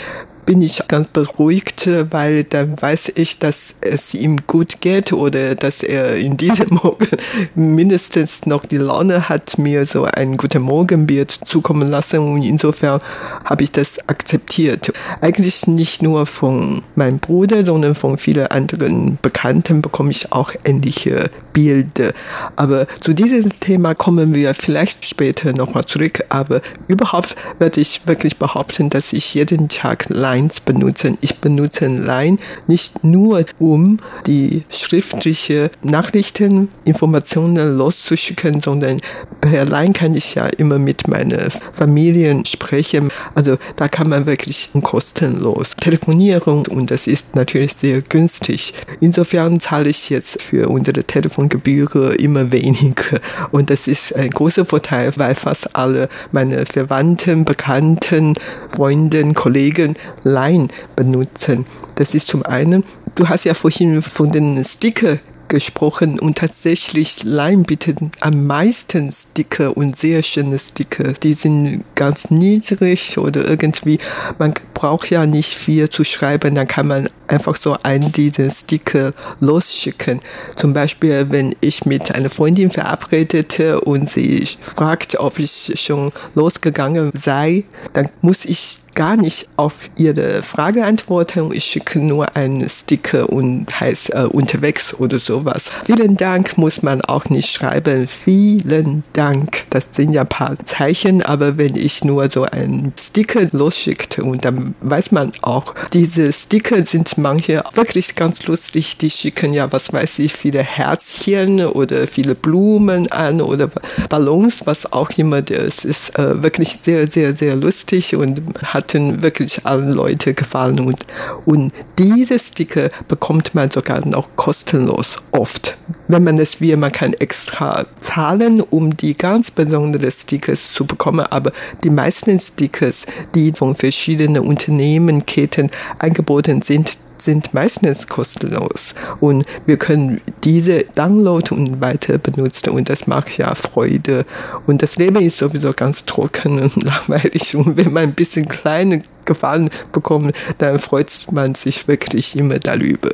bin 0.45 0.61
ich 0.61 0.81
ganz 0.87 1.07
beruhigt, 1.07 1.89
weil 2.11 2.43
dann 2.43 2.79
weiß 2.81 3.13
ich, 3.15 3.39
dass 3.39 3.75
es 3.81 4.13
ihm 4.13 4.37
gut 4.47 4.81
geht 4.81 5.11
oder 5.11 5.55
dass 5.55 5.83
er 5.83 6.15
in 6.15 6.37
diesem 6.37 6.67
Morgen 6.83 7.07
mindestens 7.55 8.45
noch 8.45 8.65
die 8.65 8.77
Laune 8.77 9.29
hat, 9.29 9.57
mir 9.57 9.85
so 9.85 10.05
ein 10.05 10.37
guten 10.37 10.61
Morgenbild 10.61 11.31
zukommen 11.31 11.87
lassen 11.87 12.19
und 12.19 12.43
insofern 12.43 12.99
habe 13.43 13.63
ich 13.63 13.71
das 13.71 13.97
akzeptiert. 14.07 14.93
Eigentlich 15.21 15.67
nicht 15.67 16.01
nur 16.01 16.25
von 16.25 16.83
meinem 16.95 17.19
Bruder, 17.19 17.65
sondern 17.65 17.95
von 17.95 18.17
vielen 18.17 18.47
anderen 18.47 19.17
Bekannten 19.21 19.81
bekomme 19.81 20.11
ich 20.11 20.31
auch 20.31 20.51
ähnliche 20.63 21.29
Bilder. 21.55 22.13
Aber 22.57 22.85
zu 22.99 23.13
diesem 23.13 23.49
Thema 23.59 23.95
kommen 23.95 24.35
wir 24.35 24.53
vielleicht 24.53 25.05
später 25.05 25.53
nochmal 25.53 25.85
zurück, 25.85 26.23
aber 26.29 26.61
überhaupt 26.87 27.35
werde 27.57 27.81
ich 27.81 28.01
wirklich 28.05 28.37
behaupten, 28.37 28.89
dass 28.89 29.13
ich 29.13 29.33
jeden 29.33 29.69
Tag 29.69 30.07
Lines 30.09 30.59
benutzen. 30.59 31.17
Ich 31.21 31.37
benutze 31.37 31.87
Line 31.87 32.37
nicht 32.67 33.03
nur, 33.03 33.45
um 33.57 33.97
die 34.27 34.63
schriftliche 34.69 35.71
Nachrichten, 35.81 36.69
Informationen 36.83 37.77
loszuschicken, 37.77 38.59
sondern 38.59 38.99
per 39.39 39.65
Line 39.65 39.93
kann 39.93 40.13
ich 40.13 40.35
ja 40.35 40.47
immer 40.47 40.77
mit 40.77 41.07
meiner 41.07 41.49
Familie 41.71 42.43
sprechen. 42.45 43.09
Also 43.33 43.57
da 43.77 43.87
kann 43.87 44.09
man 44.09 44.25
wirklich 44.25 44.69
kostenlos 44.81 45.77
telefonieren 45.79 46.65
und 46.67 46.91
das 46.91 47.07
ist 47.07 47.33
natürlich 47.33 47.73
sehr 47.75 48.01
günstig. 48.01 48.73
Insofern 48.99 49.61
zahle 49.61 49.89
ich 49.89 50.09
jetzt 50.09 50.41
für 50.41 50.67
unsere 50.67 51.03
Telefongebühr 51.49 52.19
immer 52.19 52.51
weniger 52.51 53.19
und 53.51 53.69
das 53.69 53.87
ist 53.87 54.15
ein 54.15 54.29
großer 54.29 54.65
Vorteil, 54.65 55.13
weil 55.15 55.35
fast 55.35 55.75
alle 55.75 56.09
meine 56.31 56.65
Verwandten, 56.65 57.45
Bekannten, 57.45 58.35
Freunde, 58.69 59.33
Kollegen 59.33 59.95
Line 60.23 60.67
benutzen. 60.95 61.65
Das 61.95 62.13
ist 62.13 62.27
zum 62.27 62.43
einen, 62.43 62.83
du 63.15 63.29
hast 63.29 63.45
ja 63.45 63.53
vorhin 63.53 64.01
von 64.01 64.31
den 64.31 64.63
Sticker 64.63 65.19
gesprochen 65.47 66.19
und 66.19 66.37
tatsächlich 66.37 67.23
Line 67.23 67.63
bietet 67.63 67.99
am 68.19 68.45
meisten 68.45 69.11
Sticker 69.11 69.75
und 69.75 69.97
sehr 69.97 70.23
schöne 70.23 70.59
Sticker. 70.59 71.13
Die 71.13 71.33
sind 71.33 71.83
ganz 71.95 72.29
niedrig 72.29 73.17
oder 73.17 73.47
irgendwie, 73.47 73.99
man 74.37 74.53
braucht 74.73 75.09
ja 75.09 75.25
nicht 75.25 75.53
viel 75.53 75.89
zu 75.89 76.03
schreiben, 76.03 76.55
dann 76.55 76.67
kann 76.67 76.87
man 76.87 77.09
einfach 77.27 77.55
so 77.55 77.77
einen 77.83 78.11
diesen 78.11 78.51
Sticker 78.51 79.13
losschicken. 79.39 80.19
Zum 80.55 80.73
Beispiel, 80.73 81.27
wenn 81.29 81.55
ich 81.61 81.85
mit 81.85 82.13
einer 82.13 82.29
Freundin 82.29 82.69
verabredete 82.69 83.81
und 83.81 84.09
sie 84.09 84.47
fragt, 84.61 85.19
ob 85.19 85.39
ich 85.39 85.73
schon 85.75 86.11
losgegangen 86.35 87.11
sei, 87.15 87.63
dann 87.93 88.09
muss 88.21 88.45
ich 88.45 88.79
gar 88.95 89.17
nicht 89.17 89.47
auf 89.57 89.89
Ihre 89.97 90.41
Frage 90.41 90.85
antworten. 90.85 91.51
Ich 91.53 91.65
schicke 91.65 91.99
nur 91.99 92.35
einen 92.35 92.67
Sticker 92.69 93.29
und 93.29 93.79
heißt 93.79 94.13
äh, 94.13 94.27
unterwegs 94.31 94.93
oder 94.93 95.19
sowas. 95.19 95.69
Vielen 95.85 96.17
Dank 96.17 96.57
muss 96.57 96.81
man 96.81 97.01
auch 97.01 97.25
nicht 97.25 97.51
schreiben. 97.51 98.07
Vielen 98.07 99.03
Dank. 99.13 99.65
Das 99.69 99.89
sind 99.93 100.13
ja 100.13 100.21
ein 100.21 100.27
paar 100.27 100.57
Zeichen, 100.63 101.21
aber 101.21 101.57
wenn 101.57 101.75
ich 101.75 102.03
nur 102.03 102.29
so 102.31 102.43
einen 102.43 102.93
Sticker 102.99 103.45
losschicke 103.51 104.23
und 104.23 104.45
dann 104.45 104.73
weiß 104.81 105.11
man 105.11 105.31
auch, 105.41 105.75
diese 105.93 106.31
Sticker 106.31 106.83
sind 106.85 107.17
manche 107.17 107.63
wirklich 107.73 108.15
ganz 108.15 108.45
lustig. 108.47 108.97
Die 108.97 109.09
schicken 109.09 109.53
ja, 109.53 109.71
was 109.71 109.91
weiß 109.91 110.19
ich, 110.19 110.33
viele 110.33 110.63
Herzchen 110.63 111.65
oder 111.65 112.07
viele 112.07 112.33
Blumen 112.33 113.11
an 113.11 113.41
oder 113.41 113.69
Ballons, 114.09 114.65
was 114.65 114.91
auch 114.93 115.09
immer. 115.17 115.41
Das 115.41 115.83
ist 115.83 116.17
äh, 116.17 116.41
wirklich 116.41 116.77
sehr, 116.81 117.11
sehr, 117.11 117.35
sehr 117.35 117.57
lustig 117.57 118.15
und 118.15 118.41
hat 118.63 118.84
hatten 118.85 119.23
wirklich 119.23 119.65
allen 119.65 119.91
Leute 119.91 120.33
gefallen. 120.33 120.79
Und, 120.79 121.05
und 121.45 121.73
diese 121.97 122.37
Sticker 122.37 122.89
bekommt 123.07 123.55
man 123.55 123.71
sogar 123.71 124.05
noch 124.05 124.29
kostenlos 124.35 125.17
oft. 125.31 125.75
Wenn 126.07 126.23
man 126.23 126.37
es 126.37 126.61
will, 126.61 126.77
man 126.77 126.91
kann 126.91 127.13
extra 127.13 127.85
zahlen, 127.99 128.61
um 128.61 128.95
die 128.95 129.17
ganz 129.17 129.49
besonderen 129.49 130.11
Stickers 130.11 130.71
zu 130.71 130.85
bekommen. 130.85 131.25
Aber 131.29 131.51
die 131.83 131.89
meisten 131.89 132.39
Stickers, 132.39 133.07
die 133.33 133.51
von 133.53 133.75
verschiedenen 133.75 134.43
Unternehmenketten 134.43 135.71
angeboten 135.97 136.61
sind, 136.61 136.97
sind 137.21 137.53
meistens 137.53 138.07
kostenlos. 138.07 138.93
Und 139.19 139.45
wir 139.65 139.77
können 139.77 140.21
diese 140.43 140.85
downloaden 140.95 141.57
und 141.57 141.81
weiter 141.81 142.17
benutzen. 142.17 142.69
Und 142.69 142.89
das 142.89 143.07
macht 143.07 143.37
ja 143.37 143.53
Freude. 143.55 144.25
Und 144.67 144.81
das 144.81 144.97
Leben 144.97 145.21
ist 145.21 145.37
sowieso 145.37 145.71
ganz 145.73 146.05
trocken 146.05 146.59
und 146.59 146.83
langweilig. 146.83 147.55
Und 147.55 147.77
wenn 147.77 147.93
man 147.93 148.03
ein 148.03 148.15
bisschen 148.15 148.47
kleine 148.47 149.03
Gefallen 149.25 149.69
bekommt, 149.91 150.35
dann 150.57 150.79
freut 150.79 151.27
man 151.31 151.55
sich 151.55 151.87
wirklich 151.87 152.37
immer 152.37 152.59
darüber. 152.59 153.11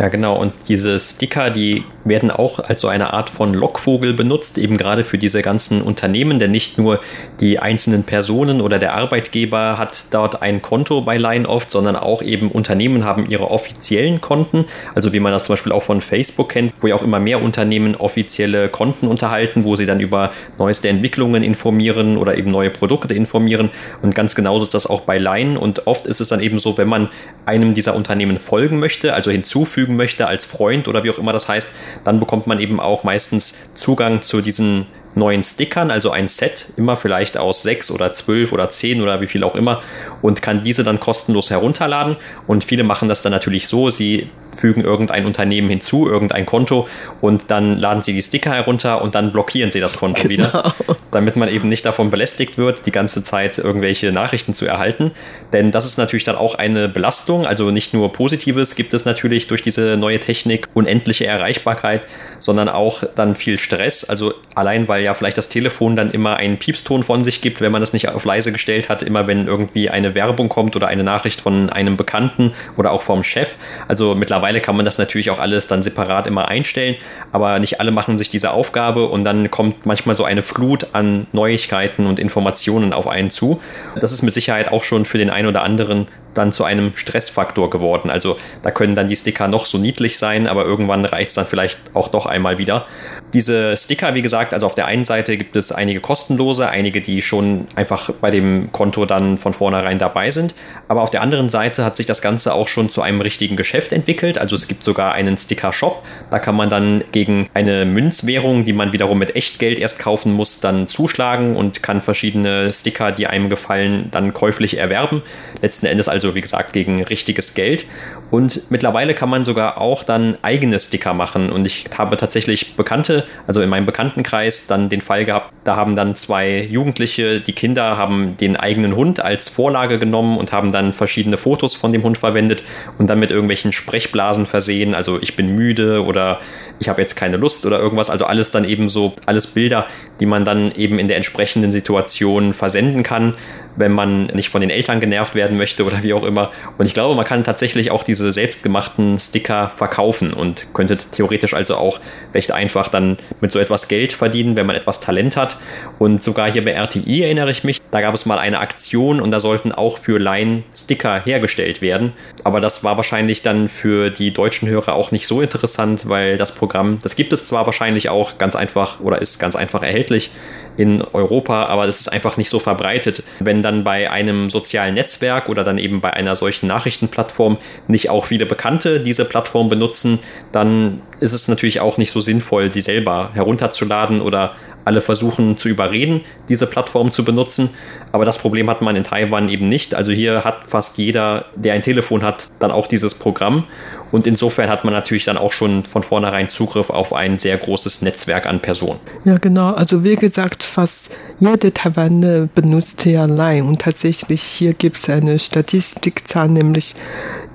Ja, 0.00 0.08
genau. 0.08 0.34
Und 0.34 0.54
diese 0.68 0.98
Sticker, 0.98 1.50
die 1.50 1.84
werden 2.04 2.30
auch 2.30 2.58
als 2.58 2.80
so 2.80 2.88
eine 2.88 3.12
Art 3.12 3.28
von 3.28 3.52
Lockvogel 3.52 4.14
benutzt, 4.14 4.56
eben 4.56 4.78
gerade 4.78 5.04
für 5.04 5.18
diese 5.18 5.42
ganzen 5.42 5.82
Unternehmen, 5.82 6.38
denn 6.38 6.52
nicht 6.52 6.78
nur 6.78 7.00
die 7.40 7.58
einzelnen 7.58 8.04
Personen 8.04 8.62
oder 8.62 8.78
der 8.78 8.94
Arbeitgeber 8.94 9.76
hat 9.76 10.06
dort 10.10 10.40
ein 10.40 10.62
Konto 10.62 11.02
bei 11.02 11.18
Line 11.18 11.46
oft, 11.46 11.70
sondern 11.70 11.96
auch 11.96 12.22
eben 12.22 12.50
Unternehmen 12.50 13.04
haben 13.04 13.28
ihre 13.28 13.50
offiziellen 13.50 14.22
Konten, 14.22 14.64
also 14.94 15.12
wie 15.12 15.20
man 15.20 15.32
das 15.32 15.44
zum 15.44 15.52
Beispiel 15.52 15.72
auch 15.72 15.82
von 15.82 16.00
Facebook 16.00 16.48
kennt, 16.48 16.72
wo 16.80 16.86
ja 16.86 16.94
auch 16.94 17.02
immer 17.02 17.20
mehr 17.20 17.42
Unternehmen 17.42 17.94
offizielle 17.94 18.70
Konten 18.70 19.06
unterhalten, 19.06 19.64
wo 19.64 19.76
sie 19.76 19.84
dann 19.84 20.00
über 20.00 20.32
neueste 20.58 20.88
Entwicklungen 20.88 21.42
informieren 21.42 22.16
oder 22.16 22.38
eben 22.38 22.50
neue 22.50 22.70
Produkte 22.70 23.12
informieren. 23.12 23.68
Und 24.00 24.14
ganz 24.14 24.34
genauso 24.34 24.62
ist 24.62 24.72
das 24.72 24.86
auch 24.86 25.02
bei 25.02 25.18
Line. 25.18 25.49
Und 25.56 25.86
oft 25.86 26.06
ist 26.06 26.20
es 26.20 26.28
dann 26.28 26.40
eben 26.40 26.58
so, 26.58 26.78
wenn 26.78 26.88
man 26.88 27.08
einem 27.46 27.74
dieser 27.74 27.94
Unternehmen 27.94 28.38
folgen 28.38 28.78
möchte, 28.78 29.14
also 29.14 29.30
hinzufügen 29.30 29.80
hinzufügen 29.80 29.96
möchte 29.96 30.26
als 30.26 30.44
Freund 30.44 30.88
oder 30.88 31.04
wie 31.04 31.10
auch 31.10 31.18
immer 31.18 31.32
das 31.32 31.48
heißt, 31.48 31.68
dann 32.04 32.20
bekommt 32.20 32.46
man 32.46 32.60
eben 32.60 32.80
auch 32.80 33.04
meistens 33.04 33.74
Zugang 33.74 34.22
zu 34.22 34.40
diesen 34.40 34.86
neuen 35.16 35.42
Stickern, 35.42 35.90
also 35.90 36.10
ein 36.12 36.28
Set, 36.28 36.72
immer 36.76 36.96
vielleicht 36.96 37.36
aus 37.36 37.62
sechs 37.62 37.90
oder 37.90 38.12
zwölf 38.12 38.52
oder 38.52 38.70
zehn 38.70 39.02
oder 39.02 39.20
wie 39.20 39.26
viel 39.26 39.42
auch 39.42 39.56
immer, 39.56 39.82
und 40.22 40.40
kann 40.40 40.62
diese 40.62 40.84
dann 40.84 41.00
kostenlos 41.00 41.50
herunterladen. 41.50 42.16
Und 42.46 42.62
viele 42.62 42.84
machen 42.84 43.08
das 43.08 43.22
dann 43.22 43.32
natürlich 43.32 43.66
so, 43.66 43.90
sie 43.90 44.28
fügen 44.54 44.82
irgendein 44.82 45.26
Unternehmen 45.26 45.68
hinzu, 45.68 46.08
irgendein 46.08 46.46
Konto 46.46 46.88
und 47.20 47.50
dann 47.50 47.78
laden 47.78 48.02
sie 48.02 48.12
die 48.12 48.22
Sticker 48.22 48.52
herunter 48.52 49.02
und 49.02 49.14
dann 49.14 49.32
blockieren 49.32 49.72
sie 49.72 49.80
das 49.80 49.96
Konto 49.96 50.22
genau. 50.22 50.30
wieder, 50.30 50.74
damit 51.10 51.36
man 51.36 51.48
eben 51.48 51.68
nicht 51.68 51.84
davon 51.86 52.10
belästigt 52.10 52.58
wird, 52.58 52.86
die 52.86 52.92
ganze 52.92 53.24
Zeit 53.24 53.58
irgendwelche 53.58 54.12
Nachrichten 54.12 54.54
zu 54.54 54.66
erhalten. 54.66 55.12
Denn 55.52 55.70
das 55.72 55.86
ist 55.86 55.98
natürlich 55.98 56.24
dann 56.24 56.36
auch 56.36 56.54
eine 56.54 56.88
Belastung, 56.88 57.46
also 57.46 57.70
nicht 57.70 57.94
nur 57.94 58.12
Positives 58.12 58.74
gibt 58.74 58.94
es 58.94 59.04
natürlich 59.04 59.46
durch 59.46 59.62
diese 59.62 59.96
neue 59.96 60.20
Technik, 60.20 60.68
unendliche 60.74 61.26
Erreichbarkeit, 61.26 62.06
sondern 62.38 62.68
auch 62.68 63.04
dann 63.14 63.34
viel 63.34 63.58
Stress. 63.58 64.04
Also 64.04 64.34
allein 64.54 64.88
weil 64.88 65.02
ja 65.02 65.14
vielleicht 65.14 65.38
das 65.38 65.48
Telefon 65.48 65.96
dann 65.96 66.10
immer 66.10 66.36
einen 66.36 66.58
Piepston 66.58 67.04
von 67.04 67.24
sich 67.24 67.40
gibt, 67.40 67.60
wenn 67.60 67.72
man 67.72 67.80
das 67.80 67.92
nicht 67.92 68.08
auf 68.08 68.24
leise 68.24 68.52
gestellt 68.52 68.88
hat, 68.88 69.02
immer 69.02 69.26
wenn 69.26 69.46
irgendwie 69.46 69.90
eine 69.90 70.14
Werbung 70.14 70.48
kommt 70.48 70.76
oder 70.76 70.88
eine 70.88 71.04
Nachricht 71.04 71.40
von 71.40 71.70
einem 71.70 71.96
Bekannten 71.96 72.52
oder 72.76 72.92
auch 72.92 73.02
vom 73.02 73.24
Chef. 73.24 73.56
Also 73.88 74.14
mittlerweile 74.14 74.39
Mittlerweile 74.40 74.62
kann 74.62 74.74
man 74.74 74.86
das 74.86 74.96
natürlich 74.96 75.28
auch 75.28 75.38
alles 75.38 75.66
dann 75.66 75.82
separat 75.82 76.26
immer 76.26 76.48
einstellen, 76.48 76.96
aber 77.30 77.58
nicht 77.58 77.78
alle 77.78 77.90
machen 77.90 78.16
sich 78.16 78.30
diese 78.30 78.52
Aufgabe 78.52 79.06
und 79.06 79.22
dann 79.22 79.50
kommt 79.50 79.84
manchmal 79.84 80.14
so 80.14 80.24
eine 80.24 80.40
Flut 80.40 80.86
an 80.94 81.26
Neuigkeiten 81.32 82.06
und 82.06 82.18
Informationen 82.18 82.94
auf 82.94 83.06
einen 83.06 83.30
zu. 83.30 83.60
Das 84.00 84.12
ist 84.12 84.22
mit 84.22 84.32
Sicherheit 84.32 84.72
auch 84.72 84.82
schon 84.82 85.04
für 85.04 85.18
den 85.18 85.28
einen 85.28 85.46
oder 85.46 85.62
anderen 85.62 86.08
dann 86.34 86.52
zu 86.52 86.64
einem 86.64 86.92
Stressfaktor 86.94 87.70
geworden. 87.70 88.10
Also 88.10 88.38
da 88.62 88.70
können 88.70 88.94
dann 88.94 89.08
die 89.08 89.16
Sticker 89.16 89.48
noch 89.48 89.66
so 89.66 89.78
niedlich 89.78 90.18
sein, 90.18 90.46
aber 90.46 90.64
irgendwann 90.64 91.04
reicht 91.04 91.30
es 91.30 91.34
dann 91.34 91.46
vielleicht 91.46 91.78
auch 91.94 92.08
doch 92.08 92.26
einmal 92.26 92.58
wieder. 92.58 92.86
Diese 93.34 93.76
Sticker, 93.76 94.14
wie 94.14 94.22
gesagt, 94.22 94.52
also 94.52 94.66
auf 94.66 94.74
der 94.74 94.86
einen 94.86 95.04
Seite 95.04 95.36
gibt 95.36 95.54
es 95.54 95.70
einige 95.70 96.00
kostenlose, 96.00 96.68
einige, 96.68 97.00
die 97.00 97.22
schon 97.22 97.66
einfach 97.76 98.10
bei 98.20 98.30
dem 98.30 98.72
Konto 98.72 99.06
dann 99.06 99.38
von 99.38 99.54
vornherein 99.54 99.98
dabei 99.98 100.30
sind. 100.30 100.54
Aber 100.88 101.02
auf 101.02 101.10
der 101.10 101.22
anderen 101.22 101.48
Seite 101.48 101.84
hat 101.84 101.96
sich 101.96 102.06
das 102.06 102.22
Ganze 102.22 102.52
auch 102.54 102.66
schon 102.66 102.90
zu 102.90 103.02
einem 103.02 103.20
richtigen 103.20 103.56
Geschäft 103.56 103.92
entwickelt. 103.92 104.38
Also 104.38 104.56
es 104.56 104.66
gibt 104.66 104.82
sogar 104.82 105.12
einen 105.12 105.38
Sticker-Shop. 105.38 106.02
Da 106.30 106.38
kann 106.40 106.56
man 106.56 106.70
dann 106.70 107.04
gegen 107.12 107.48
eine 107.54 107.84
Münzwährung, 107.84 108.64
die 108.64 108.72
man 108.72 108.92
wiederum 108.92 109.18
mit 109.18 109.36
Echtgeld 109.36 109.78
erst 109.78 109.98
kaufen 110.00 110.32
muss, 110.32 110.60
dann 110.60 110.88
zuschlagen 110.88 111.56
und 111.56 111.82
kann 111.82 112.00
verschiedene 112.00 112.72
Sticker, 112.72 113.12
die 113.12 113.28
einem 113.28 113.48
gefallen, 113.48 114.08
dann 114.10 114.34
käuflich 114.34 114.76
erwerben. 114.76 115.22
Letzten 115.62 115.86
Endes 115.86 116.08
also 116.08 116.19
also 116.20 116.34
wie 116.34 116.42
gesagt 116.42 116.74
gegen 116.74 117.02
richtiges 117.02 117.54
Geld. 117.54 117.86
Und 118.30 118.70
mittlerweile 118.70 119.14
kann 119.14 119.30
man 119.30 119.44
sogar 119.44 119.80
auch 119.80 120.04
dann 120.04 120.36
eigene 120.42 120.78
Sticker 120.78 121.14
machen. 121.14 121.50
Und 121.50 121.66
ich 121.66 121.86
habe 121.96 122.16
tatsächlich 122.18 122.76
Bekannte, 122.76 123.24
also 123.46 123.62
in 123.62 123.70
meinem 123.70 123.86
Bekanntenkreis, 123.86 124.66
dann 124.66 124.90
den 124.90 125.00
Fall 125.00 125.24
gehabt, 125.24 125.52
da 125.64 125.76
haben 125.76 125.96
dann 125.96 126.14
zwei 126.16 126.60
Jugendliche, 126.60 127.40
die 127.40 127.52
Kinder 127.54 127.96
haben 127.96 128.36
den 128.36 128.56
eigenen 128.56 128.94
Hund 128.94 129.20
als 129.20 129.48
Vorlage 129.48 129.98
genommen 129.98 130.36
und 130.36 130.52
haben 130.52 130.72
dann 130.72 130.92
verschiedene 130.92 131.38
Fotos 131.38 131.74
von 131.74 131.92
dem 131.92 132.02
Hund 132.02 132.18
verwendet 132.18 132.62
und 132.98 133.08
dann 133.08 133.18
mit 133.18 133.30
irgendwelchen 133.30 133.72
Sprechblasen 133.72 134.46
versehen. 134.46 134.94
Also 134.94 135.20
ich 135.22 135.36
bin 135.36 135.56
müde 135.56 136.04
oder 136.04 136.40
ich 136.78 136.88
habe 136.88 137.00
jetzt 137.00 137.16
keine 137.16 137.38
Lust 137.38 137.64
oder 137.64 137.78
irgendwas. 137.78 138.10
Also 138.10 138.26
alles 138.26 138.50
dann 138.50 138.64
eben 138.64 138.90
so, 138.90 139.14
alles 139.24 139.46
Bilder, 139.46 139.86
die 140.20 140.26
man 140.26 140.44
dann 140.44 140.70
eben 140.72 140.98
in 140.98 141.08
der 141.08 141.16
entsprechenden 141.16 141.72
Situation 141.72 142.52
versenden 142.52 143.02
kann 143.02 143.34
wenn 143.76 143.92
man 143.92 144.26
nicht 144.26 144.50
von 144.50 144.60
den 144.60 144.70
Eltern 144.70 145.00
genervt 145.00 145.34
werden 145.34 145.56
möchte 145.56 145.84
oder 145.84 146.02
wie 146.02 146.09
auch 146.12 146.24
immer. 146.24 146.50
Und 146.78 146.86
ich 146.86 146.94
glaube, 146.94 147.14
man 147.14 147.24
kann 147.24 147.44
tatsächlich 147.44 147.90
auch 147.90 148.02
diese 148.02 148.32
selbstgemachten 148.32 149.18
Sticker 149.18 149.70
verkaufen 149.74 150.32
und 150.32 150.66
könnte 150.74 150.96
theoretisch 150.96 151.54
also 151.54 151.76
auch 151.76 152.00
recht 152.34 152.52
einfach 152.52 152.88
dann 152.88 153.18
mit 153.40 153.52
so 153.52 153.58
etwas 153.58 153.88
Geld 153.88 154.12
verdienen, 154.12 154.56
wenn 154.56 154.66
man 154.66 154.76
etwas 154.76 155.00
Talent 155.00 155.36
hat. 155.36 155.56
Und 155.98 156.24
sogar 156.24 156.50
hier 156.50 156.64
bei 156.64 156.72
RTI 156.72 157.22
erinnere 157.22 157.50
ich 157.50 157.64
mich, 157.64 157.80
da 157.90 158.00
gab 158.00 158.14
es 158.14 158.26
mal 158.26 158.38
eine 158.38 158.60
Aktion 158.60 159.20
und 159.20 159.30
da 159.30 159.40
sollten 159.40 159.72
auch 159.72 159.98
für 159.98 160.18
Laien 160.18 160.64
Sticker 160.74 161.22
hergestellt 161.24 161.82
werden. 161.82 162.12
Aber 162.44 162.60
das 162.60 162.84
war 162.84 162.96
wahrscheinlich 162.96 163.42
dann 163.42 163.68
für 163.68 164.10
die 164.10 164.32
deutschen 164.32 164.68
Hörer 164.68 164.94
auch 164.94 165.12
nicht 165.12 165.26
so 165.26 165.40
interessant, 165.40 166.08
weil 166.08 166.36
das 166.36 166.54
Programm, 166.54 166.98
das 167.02 167.16
gibt 167.16 167.32
es 167.32 167.46
zwar 167.46 167.66
wahrscheinlich 167.66 168.08
auch 168.08 168.38
ganz 168.38 168.56
einfach 168.56 169.00
oder 169.00 169.20
ist 169.20 169.38
ganz 169.38 169.56
einfach 169.56 169.82
erhältlich 169.82 170.30
in 170.76 171.02
Europa, 171.12 171.66
aber 171.66 171.86
das 171.86 172.00
ist 172.00 172.08
einfach 172.08 172.36
nicht 172.36 172.48
so 172.48 172.58
verbreitet. 172.58 173.22
Wenn 173.40 173.62
dann 173.62 173.84
bei 173.84 174.10
einem 174.10 174.50
sozialen 174.50 174.94
Netzwerk 174.94 175.48
oder 175.48 175.64
dann 175.64 175.78
eben 175.78 175.99
bei 176.00 176.12
einer 176.12 176.36
solchen 176.36 176.66
Nachrichtenplattform 176.66 177.58
nicht 177.88 178.10
auch 178.10 178.26
viele 178.26 178.46
Bekannte 178.46 179.00
diese 179.00 179.24
Plattform 179.24 179.68
benutzen, 179.68 180.18
dann 180.52 181.02
ist 181.20 181.32
es 181.32 181.48
natürlich 181.48 181.80
auch 181.80 181.98
nicht 181.98 182.10
so 182.10 182.20
sinnvoll, 182.20 182.72
sie 182.72 182.80
selber 182.80 183.30
herunterzuladen 183.34 184.20
oder 184.20 184.54
alle 184.84 185.02
versuchen 185.02 185.58
zu 185.58 185.68
überreden, 185.68 186.22
diese 186.48 186.66
Plattform 186.66 187.12
zu 187.12 187.24
benutzen. 187.24 187.70
Aber 188.12 188.24
das 188.24 188.38
Problem 188.38 188.70
hat 188.70 188.82
man 188.82 188.96
in 188.96 189.04
Taiwan 189.04 189.48
eben 189.48 189.68
nicht. 189.68 189.94
Also 189.94 190.12
hier 190.12 190.44
hat 190.44 190.64
fast 190.66 190.98
jeder, 190.98 191.46
der 191.54 191.74
ein 191.74 191.82
Telefon 191.82 192.22
hat, 192.22 192.48
dann 192.58 192.70
auch 192.70 192.86
dieses 192.86 193.14
Programm. 193.14 193.64
Und 194.12 194.26
insofern 194.26 194.68
hat 194.68 194.84
man 194.84 194.92
natürlich 194.92 195.24
dann 195.24 195.36
auch 195.36 195.52
schon 195.52 195.84
von 195.84 196.02
vornherein 196.02 196.48
Zugriff 196.48 196.90
auf 196.90 197.12
ein 197.12 197.38
sehr 197.38 197.56
großes 197.56 198.02
Netzwerk 198.02 198.46
an 198.46 198.60
Personen. 198.60 198.98
Ja, 199.24 199.38
genau. 199.38 199.72
Also 199.72 200.04
wie 200.04 200.16
gesagt, 200.16 200.62
fast 200.62 201.10
jede 201.38 201.72
Taiwaner 201.72 202.48
benutzt 202.54 203.04
ja 203.04 203.24
Line. 203.24 203.64
Und 203.64 203.82
tatsächlich 203.82 204.42
hier 204.42 204.74
gibt 204.74 204.98
es 204.98 205.08
eine 205.08 205.38
Statistikzahl, 205.38 206.48
nämlich 206.48 206.94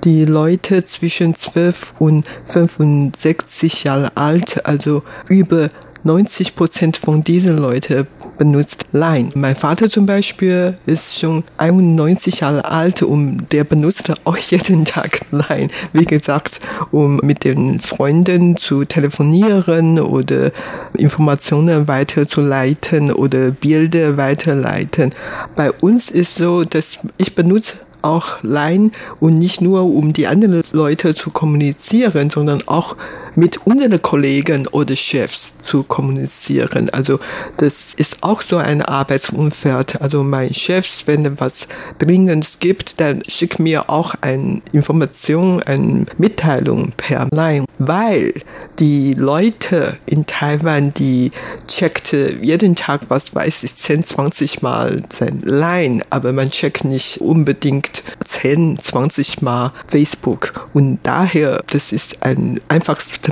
die 0.04 0.24
Leute 0.24 0.84
zwischen 0.84 1.34
12 1.34 1.94
und 1.98 2.24
65 2.46 3.84
Jahre 3.84 4.16
alt, 4.16 4.66
also 4.66 5.02
über 5.28 5.70
90 6.06 6.54
Prozent 6.54 6.96
von 6.96 7.22
diesen 7.22 7.58
Leuten 7.58 8.06
benutzt 8.38 8.86
Line. 8.92 9.30
Mein 9.34 9.56
Vater 9.56 9.88
zum 9.88 10.06
Beispiel 10.06 10.78
ist 10.86 11.18
schon 11.18 11.42
91 11.58 12.40
Jahre 12.40 12.64
alt 12.64 13.02
und 13.02 13.48
der 13.50 13.64
benutzt 13.64 14.12
auch 14.24 14.36
jeden 14.36 14.84
Tag 14.84 15.20
Line. 15.32 15.68
Wie 15.92 16.04
gesagt, 16.04 16.60
um 16.92 17.16
mit 17.24 17.42
den 17.42 17.80
Freunden 17.80 18.56
zu 18.56 18.84
telefonieren 18.84 19.98
oder 19.98 20.52
Informationen 20.96 21.88
weiterzuleiten 21.88 23.12
oder 23.12 23.50
Bilder 23.50 24.16
weiterleiten. 24.16 25.10
Bei 25.56 25.72
uns 25.72 26.08
ist 26.10 26.36
so, 26.36 26.62
dass 26.62 26.98
ich 27.18 27.34
benutze 27.34 27.78
auch 28.02 28.42
Line 28.42 28.92
und 29.20 29.38
nicht 29.38 29.60
nur 29.60 29.82
um 29.82 30.12
die 30.12 30.28
anderen 30.28 30.62
Leute 30.70 31.14
zu 31.14 31.30
kommunizieren, 31.30 32.30
sondern 32.30 32.62
auch 32.66 32.96
mit 33.36 33.66
unseren 33.66 34.00
Kollegen 34.02 34.66
oder 34.68 34.96
Chefs 34.96 35.54
zu 35.60 35.82
kommunizieren. 35.84 36.90
Also 36.90 37.20
das 37.58 37.94
ist 37.94 38.22
auch 38.22 38.42
so 38.42 38.56
ein 38.56 38.82
Arbeitsumfeld. 38.82 40.00
Also 40.00 40.22
mein 40.22 40.52
Chef, 40.54 40.86
wenn 41.06 41.26
es 41.26 41.32
was 41.36 41.68
Dringendes 41.98 42.58
gibt, 42.58 43.00
dann 43.00 43.22
schickt 43.28 43.58
mir 43.58 43.88
auch 43.90 44.14
eine 44.22 44.60
Information, 44.72 45.62
eine 45.62 46.06
Mitteilung 46.18 46.92
per 46.96 47.28
Line, 47.30 47.66
weil 47.78 48.34
die 48.78 49.14
Leute 49.14 49.96
in 50.06 50.26
Taiwan, 50.26 50.92
die 50.94 51.30
checkt 51.66 52.12
jeden 52.12 52.74
Tag, 52.74 53.02
was 53.08 53.34
weiß 53.34 53.62
ich, 53.64 53.76
10, 53.76 54.04
20 54.04 54.62
Mal 54.62 55.02
sein 55.12 55.42
Line, 55.44 56.02
aber 56.10 56.32
man 56.32 56.50
checkt 56.50 56.84
nicht 56.84 57.20
unbedingt 57.20 58.02
10, 58.24 58.78
20 58.78 59.42
Mal 59.42 59.72
Facebook. 59.88 60.68
Und 60.72 60.98
daher, 61.02 61.62
das 61.70 61.92
ist 61.92 62.22
ein 62.22 62.60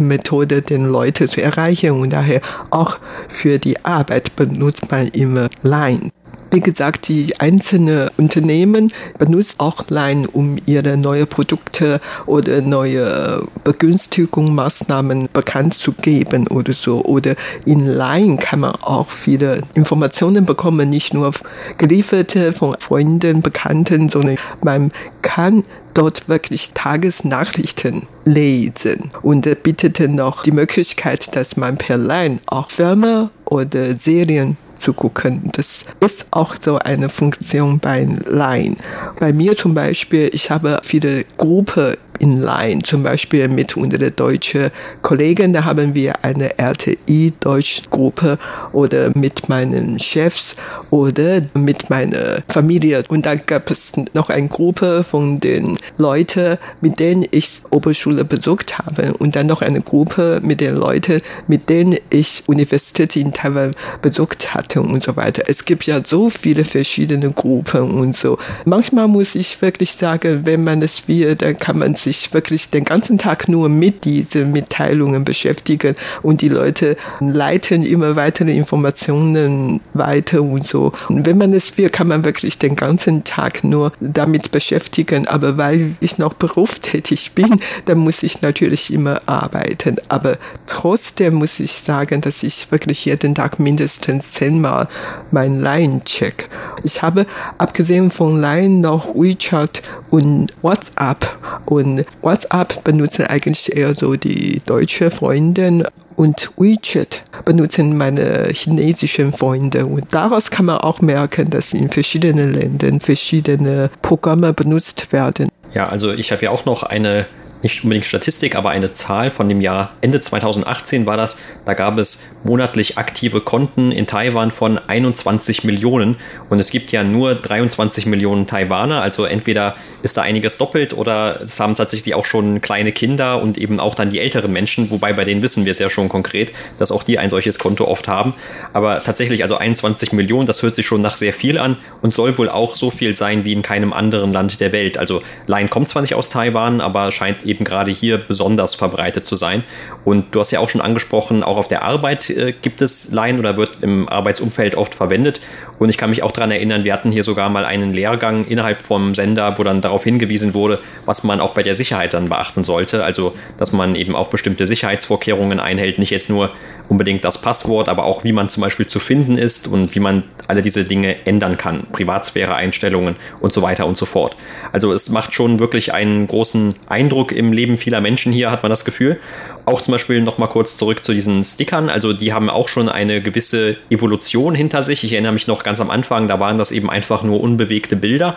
Methode, 0.00 0.62
den 0.62 0.86
Leute 0.86 1.28
zu 1.28 1.42
erreichen 1.42 1.92
und 1.92 2.10
daher 2.10 2.40
auch 2.70 2.98
für 3.28 3.58
die 3.58 3.84
Arbeit 3.84 4.36
benutzt 4.36 4.90
man 4.90 5.08
immer 5.08 5.48
Line. 5.62 6.10
Wie 6.54 6.60
gesagt, 6.60 7.08
die 7.08 7.40
einzelnen 7.40 8.10
Unternehmen 8.16 8.92
benutzen 9.18 9.56
auch 9.58 9.88
Line, 9.88 10.28
um 10.30 10.56
ihre 10.66 10.96
neuen 10.96 11.26
Produkte 11.26 12.00
oder 12.26 12.60
neue 12.60 13.42
Begünstigungsmaßnahmen 13.64 15.30
bekannt 15.32 15.74
zu 15.74 15.90
geben 15.90 16.46
oder 16.46 16.72
so. 16.72 17.04
Oder 17.04 17.34
in 17.66 17.88
Line 17.88 18.36
kann 18.36 18.60
man 18.60 18.76
auch 18.76 19.10
viele 19.10 19.62
Informationen 19.74 20.44
bekommen, 20.44 20.90
nicht 20.90 21.12
nur 21.12 21.32
gelieferte 21.76 22.52
von 22.52 22.76
Freunden, 22.78 23.42
Bekannten, 23.42 24.08
sondern 24.08 24.36
man 24.62 24.92
kann 25.22 25.64
dort 25.92 26.28
wirklich 26.28 26.70
Tagesnachrichten 26.72 28.04
lesen 28.24 29.10
und 29.22 29.62
bietet 29.64 29.98
noch 30.08 30.44
die 30.44 30.52
Möglichkeit, 30.52 31.34
dass 31.34 31.56
man 31.56 31.78
per 31.78 31.98
Line 31.98 32.38
auch 32.46 32.70
Filme 32.70 33.30
oder 33.44 33.96
Serien 33.98 34.56
zu 34.84 34.92
gucken. 34.92 35.50
Das 35.52 35.84
ist 36.00 36.26
auch 36.30 36.54
so 36.60 36.78
eine 36.78 37.08
Funktion 37.08 37.78
bei 37.78 38.06
Line. 38.26 38.76
Bei 39.18 39.32
mir 39.32 39.56
zum 39.56 39.72
Beispiel, 39.74 40.28
ich 40.32 40.50
habe 40.50 40.80
viele 40.84 41.24
Gruppen 41.38 41.96
in 42.18 42.40
Line, 42.40 42.82
zum 42.82 43.02
Beispiel 43.02 43.48
mit 43.48 43.76
unseren 43.76 44.14
deutschen 44.14 44.70
Kollegen, 45.02 45.52
da 45.52 45.64
haben 45.64 45.94
wir 45.94 46.24
eine 46.24 46.58
RTI-Deutschgruppe 46.58 48.38
oder 48.72 49.10
mit 49.16 49.48
meinen 49.48 49.98
Chefs 49.98 50.56
oder 50.90 51.42
mit 51.54 51.90
meiner 51.90 52.42
Familie. 52.48 53.04
Und 53.08 53.26
dann 53.26 53.40
gab 53.46 53.70
es 53.70 53.92
noch 54.12 54.30
eine 54.30 54.48
Gruppe 54.48 55.04
von 55.04 55.40
den 55.40 55.78
Leuten, 55.98 56.58
mit 56.80 56.98
denen 56.98 57.26
ich 57.30 57.62
Oberschule 57.70 58.24
besucht 58.24 58.78
habe 58.78 59.12
und 59.18 59.36
dann 59.36 59.46
noch 59.46 59.62
eine 59.62 59.80
Gruppe 59.80 60.40
mit 60.42 60.60
den 60.60 60.76
Leuten, 60.76 61.20
mit 61.46 61.68
denen 61.68 61.98
ich 62.10 62.44
Universität 62.46 63.16
in 63.16 63.32
Taiwan 63.32 63.72
besucht 64.02 64.54
hatte 64.54 64.73
und 64.82 65.02
so 65.02 65.16
weiter. 65.16 65.44
Es 65.46 65.64
gibt 65.64 65.86
ja 65.86 66.00
so 66.04 66.30
viele 66.30 66.64
verschiedene 66.64 67.30
Gruppen 67.30 67.98
und 67.98 68.16
so. 68.16 68.38
Manchmal 68.64 69.08
muss 69.08 69.34
ich 69.34 69.60
wirklich 69.62 69.92
sagen, 69.92 70.40
wenn 70.44 70.64
man 70.64 70.82
es 70.82 71.08
will, 71.08 71.34
dann 71.36 71.56
kann 71.56 71.78
man 71.78 71.94
sich 71.94 72.32
wirklich 72.32 72.70
den 72.70 72.84
ganzen 72.84 73.18
Tag 73.18 73.48
nur 73.48 73.68
mit 73.68 74.04
diesen 74.04 74.52
Mitteilungen 74.52 75.24
beschäftigen 75.24 75.94
und 76.22 76.40
die 76.40 76.48
Leute 76.48 76.96
leiten 77.20 77.84
immer 77.84 78.16
weitere 78.16 78.52
Informationen 78.52 79.80
weiter 79.92 80.42
und 80.42 80.66
so. 80.66 80.92
Und 81.08 81.26
wenn 81.26 81.38
man 81.38 81.52
es 81.52 81.76
will, 81.76 81.88
kann 81.88 82.08
man 82.08 82.24
wirklich 82.24 82.58
den 82.58 82.76
ganzen 82.76 83.24
Tag 83.24 83.64
nur 83.64 83.92
damit 84.00 84.50
beschäftigen. 84.50 85.26
Aber 85.28 85.56
weil 85.56 85.96
ich 86.00 86.18
noch 86.18 86.34
berufstätig 86.34 87.32
bin, 87.32 87.60
dann 87.86 87.98
muss 87.98 88.22
ich 88.22 88.42
natürlich 88.42 88.92
immer 88.92 89.20
arbeiten. 89.26 89.96
Aber 90.08 90.36
trotzdem 90.66 91.34
muss 91.34 91.60
ich 91.60 91.72
sagen, 91.72 92.20
dass 92.20 92.42
ich 92.42 92.70
wirklich 92.70 93.04
jeden 93.04 93.34
Tag 93.34 93.58
mindestens 93.58 94.32
zehnmal 94.54 94.88
mein 95.30 95.60
Line 95.60 96.02
check. 96.04 96.48
Ich 96.84 97.02
habe 97.02 97.26
abgesehen 97.58 98.10
von 98.10 98.40
Line 98.40 98.80
noch 98.80 99.14
WeChat 99.14 99.82
und 100.10 100.52
WhatsApp 100.62 101.26
und 101.66 102.04
WhatsApp 102.22 102.84
benutzen 102.84 103.26
eigentlich 103.26 103.76
eher 103.76 103.94
so 103.94 104.16
die 104.16 104.60
deutsche 104.66 105.10
Freunde 105.10 105.88
und 106.16 106.50
WeChat 106.56 107.22
benutzen 107.44 107.96
meine 107.96 108.50
chinesischen 108.52 109.32
Freunde. 109.32 109.86
Und 109.86 110.06
daraus 110.10 110.50
kann 110.50 110.66
man 110.66 110.78
auch 110.78 111.00
merken, 111.00 111.50
dass 111.50 111.72
in 111.72 111.88
verschiedenen 111.88 112.54
Ländern 112.54 113.00
verschiedene 113.00 113.90
Programme 114.02 114.52
benutzt 114.52 115.12
werden. 115.12 115.48
Ja, 115.72 115.84
also 115.84 116.12
ich 116.12 116.30
habe 116.30 116.44
ja 116.44 116.50
auch 116.50 116.64
noch 116.66 116.84
eine 116.84 117.26
nicht 117.64 117.82
unbedingt 117.82 118.06
Statistik, 118.06 118.54
aber 118.54 118.70
eine 118.70 118.94
Zahl 118.94 119.30
von 119.30 119.48
dem 119.48 119.60
Jahr 119.60 119.92
Ende 120.00 120.20
2018 120.20 121.06
war 121.06 121.16
das. 121.16 121.36
Da 121.64 121.74
gab 121.74 121.98
es 121.98 122.36
monatlich 122.44 122.98
aktive 122.98 123.40
Konten 123.40 123.90
in 123.90 124.06
Taiwan 124.06 124.52
von 124.52 124.78
21 124.78 125.64
Millionen 125.64 126.16
und 126.50 126.60
es 126.60 126.70
gibt 126.70 126.92
ja 126.92 127.02
nur 127.02 127.34
23 127.34 128.06
Millionen 128.06 128.46
Taiwaner. 128.46 129.02
Also 129.02 129.24
entweder 129.24 129.74
ist 130.02 130.16
da 130.16 130.22
einiges 130.22 130.58
doppelt 130.58 130.92
oder 130.92 131.40
es 131.42 131.58
haben 131.58 131.74
tatsächlich 131.74 132.14
auch 132.14 132.26
schon 132.26 132.60
kleine 132.60 132.92
Kinder 132.92 133.42
und 133.42 133.58
eben 133.58 133.80
auch 133.80 133.94
dann 133.94 134.10
die 134.10 134.20
älteren 134.20 134.52
Menschen, 134.52 134.90
wobei 134.90 135.12
bei 135.12 135.24
denen 135.24 135.42
wissen 135.42 135.64
wir 135.64 135.72
es 135.72 135.78
ja 135.78 135.88
schon 135.88 136.08
konkret, 136.08 136.52
dass 136.78 136.92
auch 136.92 137.02
die 137.02 137.18
ein 137.18 137.30
solches 137.30 137.58
Konto 137.58 137.86
oft 137.86 138.06
haben. 138.06 138.34
Aber 138.74 139.02
tatsächlich, 139.02 139.42
also 139.42 139.56
21 139.56 140.12
Millionen, 140.12 140.46
das 140.46 140.62
hört 140.62 140.74
sich 140.74 140.86
schon 140.86 141.00
nach 141.00 141.16
sehr 141.16 141.32
viel 141.32 141.58
an 141.58 141.78
und 142.02 142.14
soll 142.14 142.36
wohl 142.36 142.50
auch 142.50 142.76
so 142.76 142.90
viel 142.90 143.16
sein 143.16 143.44
wie 143.46 143.54
in 143.54 143.62
keinem 143.62 143.94
anderen 143.94 144.32
Land 144.32 144.60
der 144.60 144.72
Welt. 144.72 144.98
Also 144.98 145.22
Line 145.46 145.68
kommt 145.68 145.88
zwar 145.88 146.02
nicht 146.02 146.14
aus 146.14 146.28
Taiwan, 146.28 146.82
aber 146.82 147.10
scheint 147.10 147.46
eben 147.46 147.53
eben 147.54 147.64
gerade 147.64 147.92
hier 147.92 148.18
besonders 148.18 148.74
verbreitet 148.74 149.26
zu 149.26 149.36
sein. 149.36 149.64
Und 150.04 150.34
du 150.34 150.40
hast 150.40 150.50
ja 150.50 150.58
auch 150.58 150.68
schon 150.68 150.80
angesprochen, 150.80 151.42
auch 151.42 151.56
auf 151.56 151.68
der 151.68 151.82
Arbeit 151.82 152.30
äh, 152.30 152.52
gibt 152.52 152.82
es 152.82 153.12
Line 153.12 153.38
oder 153.38 153.56
wird 153.56 153.82
im 153.82 154.08
Arbeitsumfeld 154.08 154.74
oft 154.74 154.94
verwendet. 154.94 155.40
Und 155.78 155.88
ich 155.88 155.98
kann 155.98 156.10
mich 156.10 156.22
auch 156.22 156.32
daran 156.32 156.50
erinnern, 156.50 156.84
wir 156.84 156.92
hatten 156.92 157.10
hier 157.10 157.24
sogar 157.24 157.48
mal 157.48 157.64
einen 157.64 157.94
Lehrgang 157.94 158.46
innerhalb 158.46 158.84
vom 158.84 159.14
Sender, 159.14 159.58
wo 159.58 159.62
dann 159.62 159.80
darauf 159.80 160.04
hingewiesen 160.04 160.54
wurde, 160.54 160.78
was 161.06 161.24
man 161.24 161.40
auch 161.40 161.54
bei 161.54 161.62
der 161.62 161.74
Sicherheit 161.74 162.14
dann 162.14 162.28
beachten 162.28 162.64
sollte. 162.64 163.04
Also, 163.04 163.34
dass 163.58 163.72
man 163.72 163.94
eben 163.94 164.14
auch 164.14 164.28
bestimmte 164.28 164.66
Sicherheitsvorkehrungen 164.66 165.60
einhält, 165.60 165.98
nicht 165.98 166.10
jetzt 166.10 166.28
nur 166.30 166.50
unbedingt 166.88 167.24
das 167.24 167.40
Passwort, 167.40 167.88
aber 167.88 168.04
auch 168.04 168.24
wie 168.24 168.32
man 168.32 168.48
zum 168.48 168.62
Beispiel 168.62 168.86
zu 168.86 168.98
finden 168.98 169.38
ist 169.38 169.68
und 169.68 169.94
wie 169.94 170.00
man 170.00 170.24
alle 170.48 170.62
diese 170.62 170.84
Dinge 170.84 171.26
ändern 171.26 171.56
kann. 171.56 171.86
Privatsphäre-Einstellungen 171.92 173.16
und 173.40 173.52
so 173.52 173.62
weiter 173.62 173.86
und 173.86 173.96
so 173.96 174.06
fort. 174.06 174.36
Also 174.72 174.92
es 174.92 175.08
macht 175.10 175.34
schon 175.34 175.58
wirklich 175.58 175.92
einen 175.92 176.26
großen 176.26 176.74
Eindruck 176.86 177.32
im 177.32 177.43
Leben 177.52 177.78
vieler 177.78 178.00
Menschen 178.00 178.32
hier, 178.32 178.50
hat 178.50 178.62
man 178.62 178.70
das 178.70 178.84
Gefühl. 178.84 179.18
Auch 179.64 179.82
zum 179.82 179.92
Beispiel 179.92 180.20
nochmal 180.20 180.48
kurz 180.48 180.76
zurück 180.76 181.04
zu 181.04 181.12
diesen 181.12 181.44
Stickern. 181.44 181.88
Also 181.88 182.12
die 182.12 182.32
haben 182.32 182.50
auch 182.50 182.68
schon 182.68 182.88
eine 182.88 183.20
gewisse 183.22 183.76
Evolution 183.90 184.54
hinter 184.54 184.82
sich. 184.82 185.04
Ich 185.04 185.12
erinnere 185.12 185.32
mich 185.32 185.46
noch 185.46 185.62
ganz 185.62 185.80
am 185.80 185.90
Anfang, 185.90 186.28
da 186.28 186.40
waren 186.40 186.58
das 186.58 186.70
eben 186.70 186.90
einfach 186.90 187.22
nur 187.22 187.40
unbewegte 187.40 187.96
Bilder. 187.96 188.36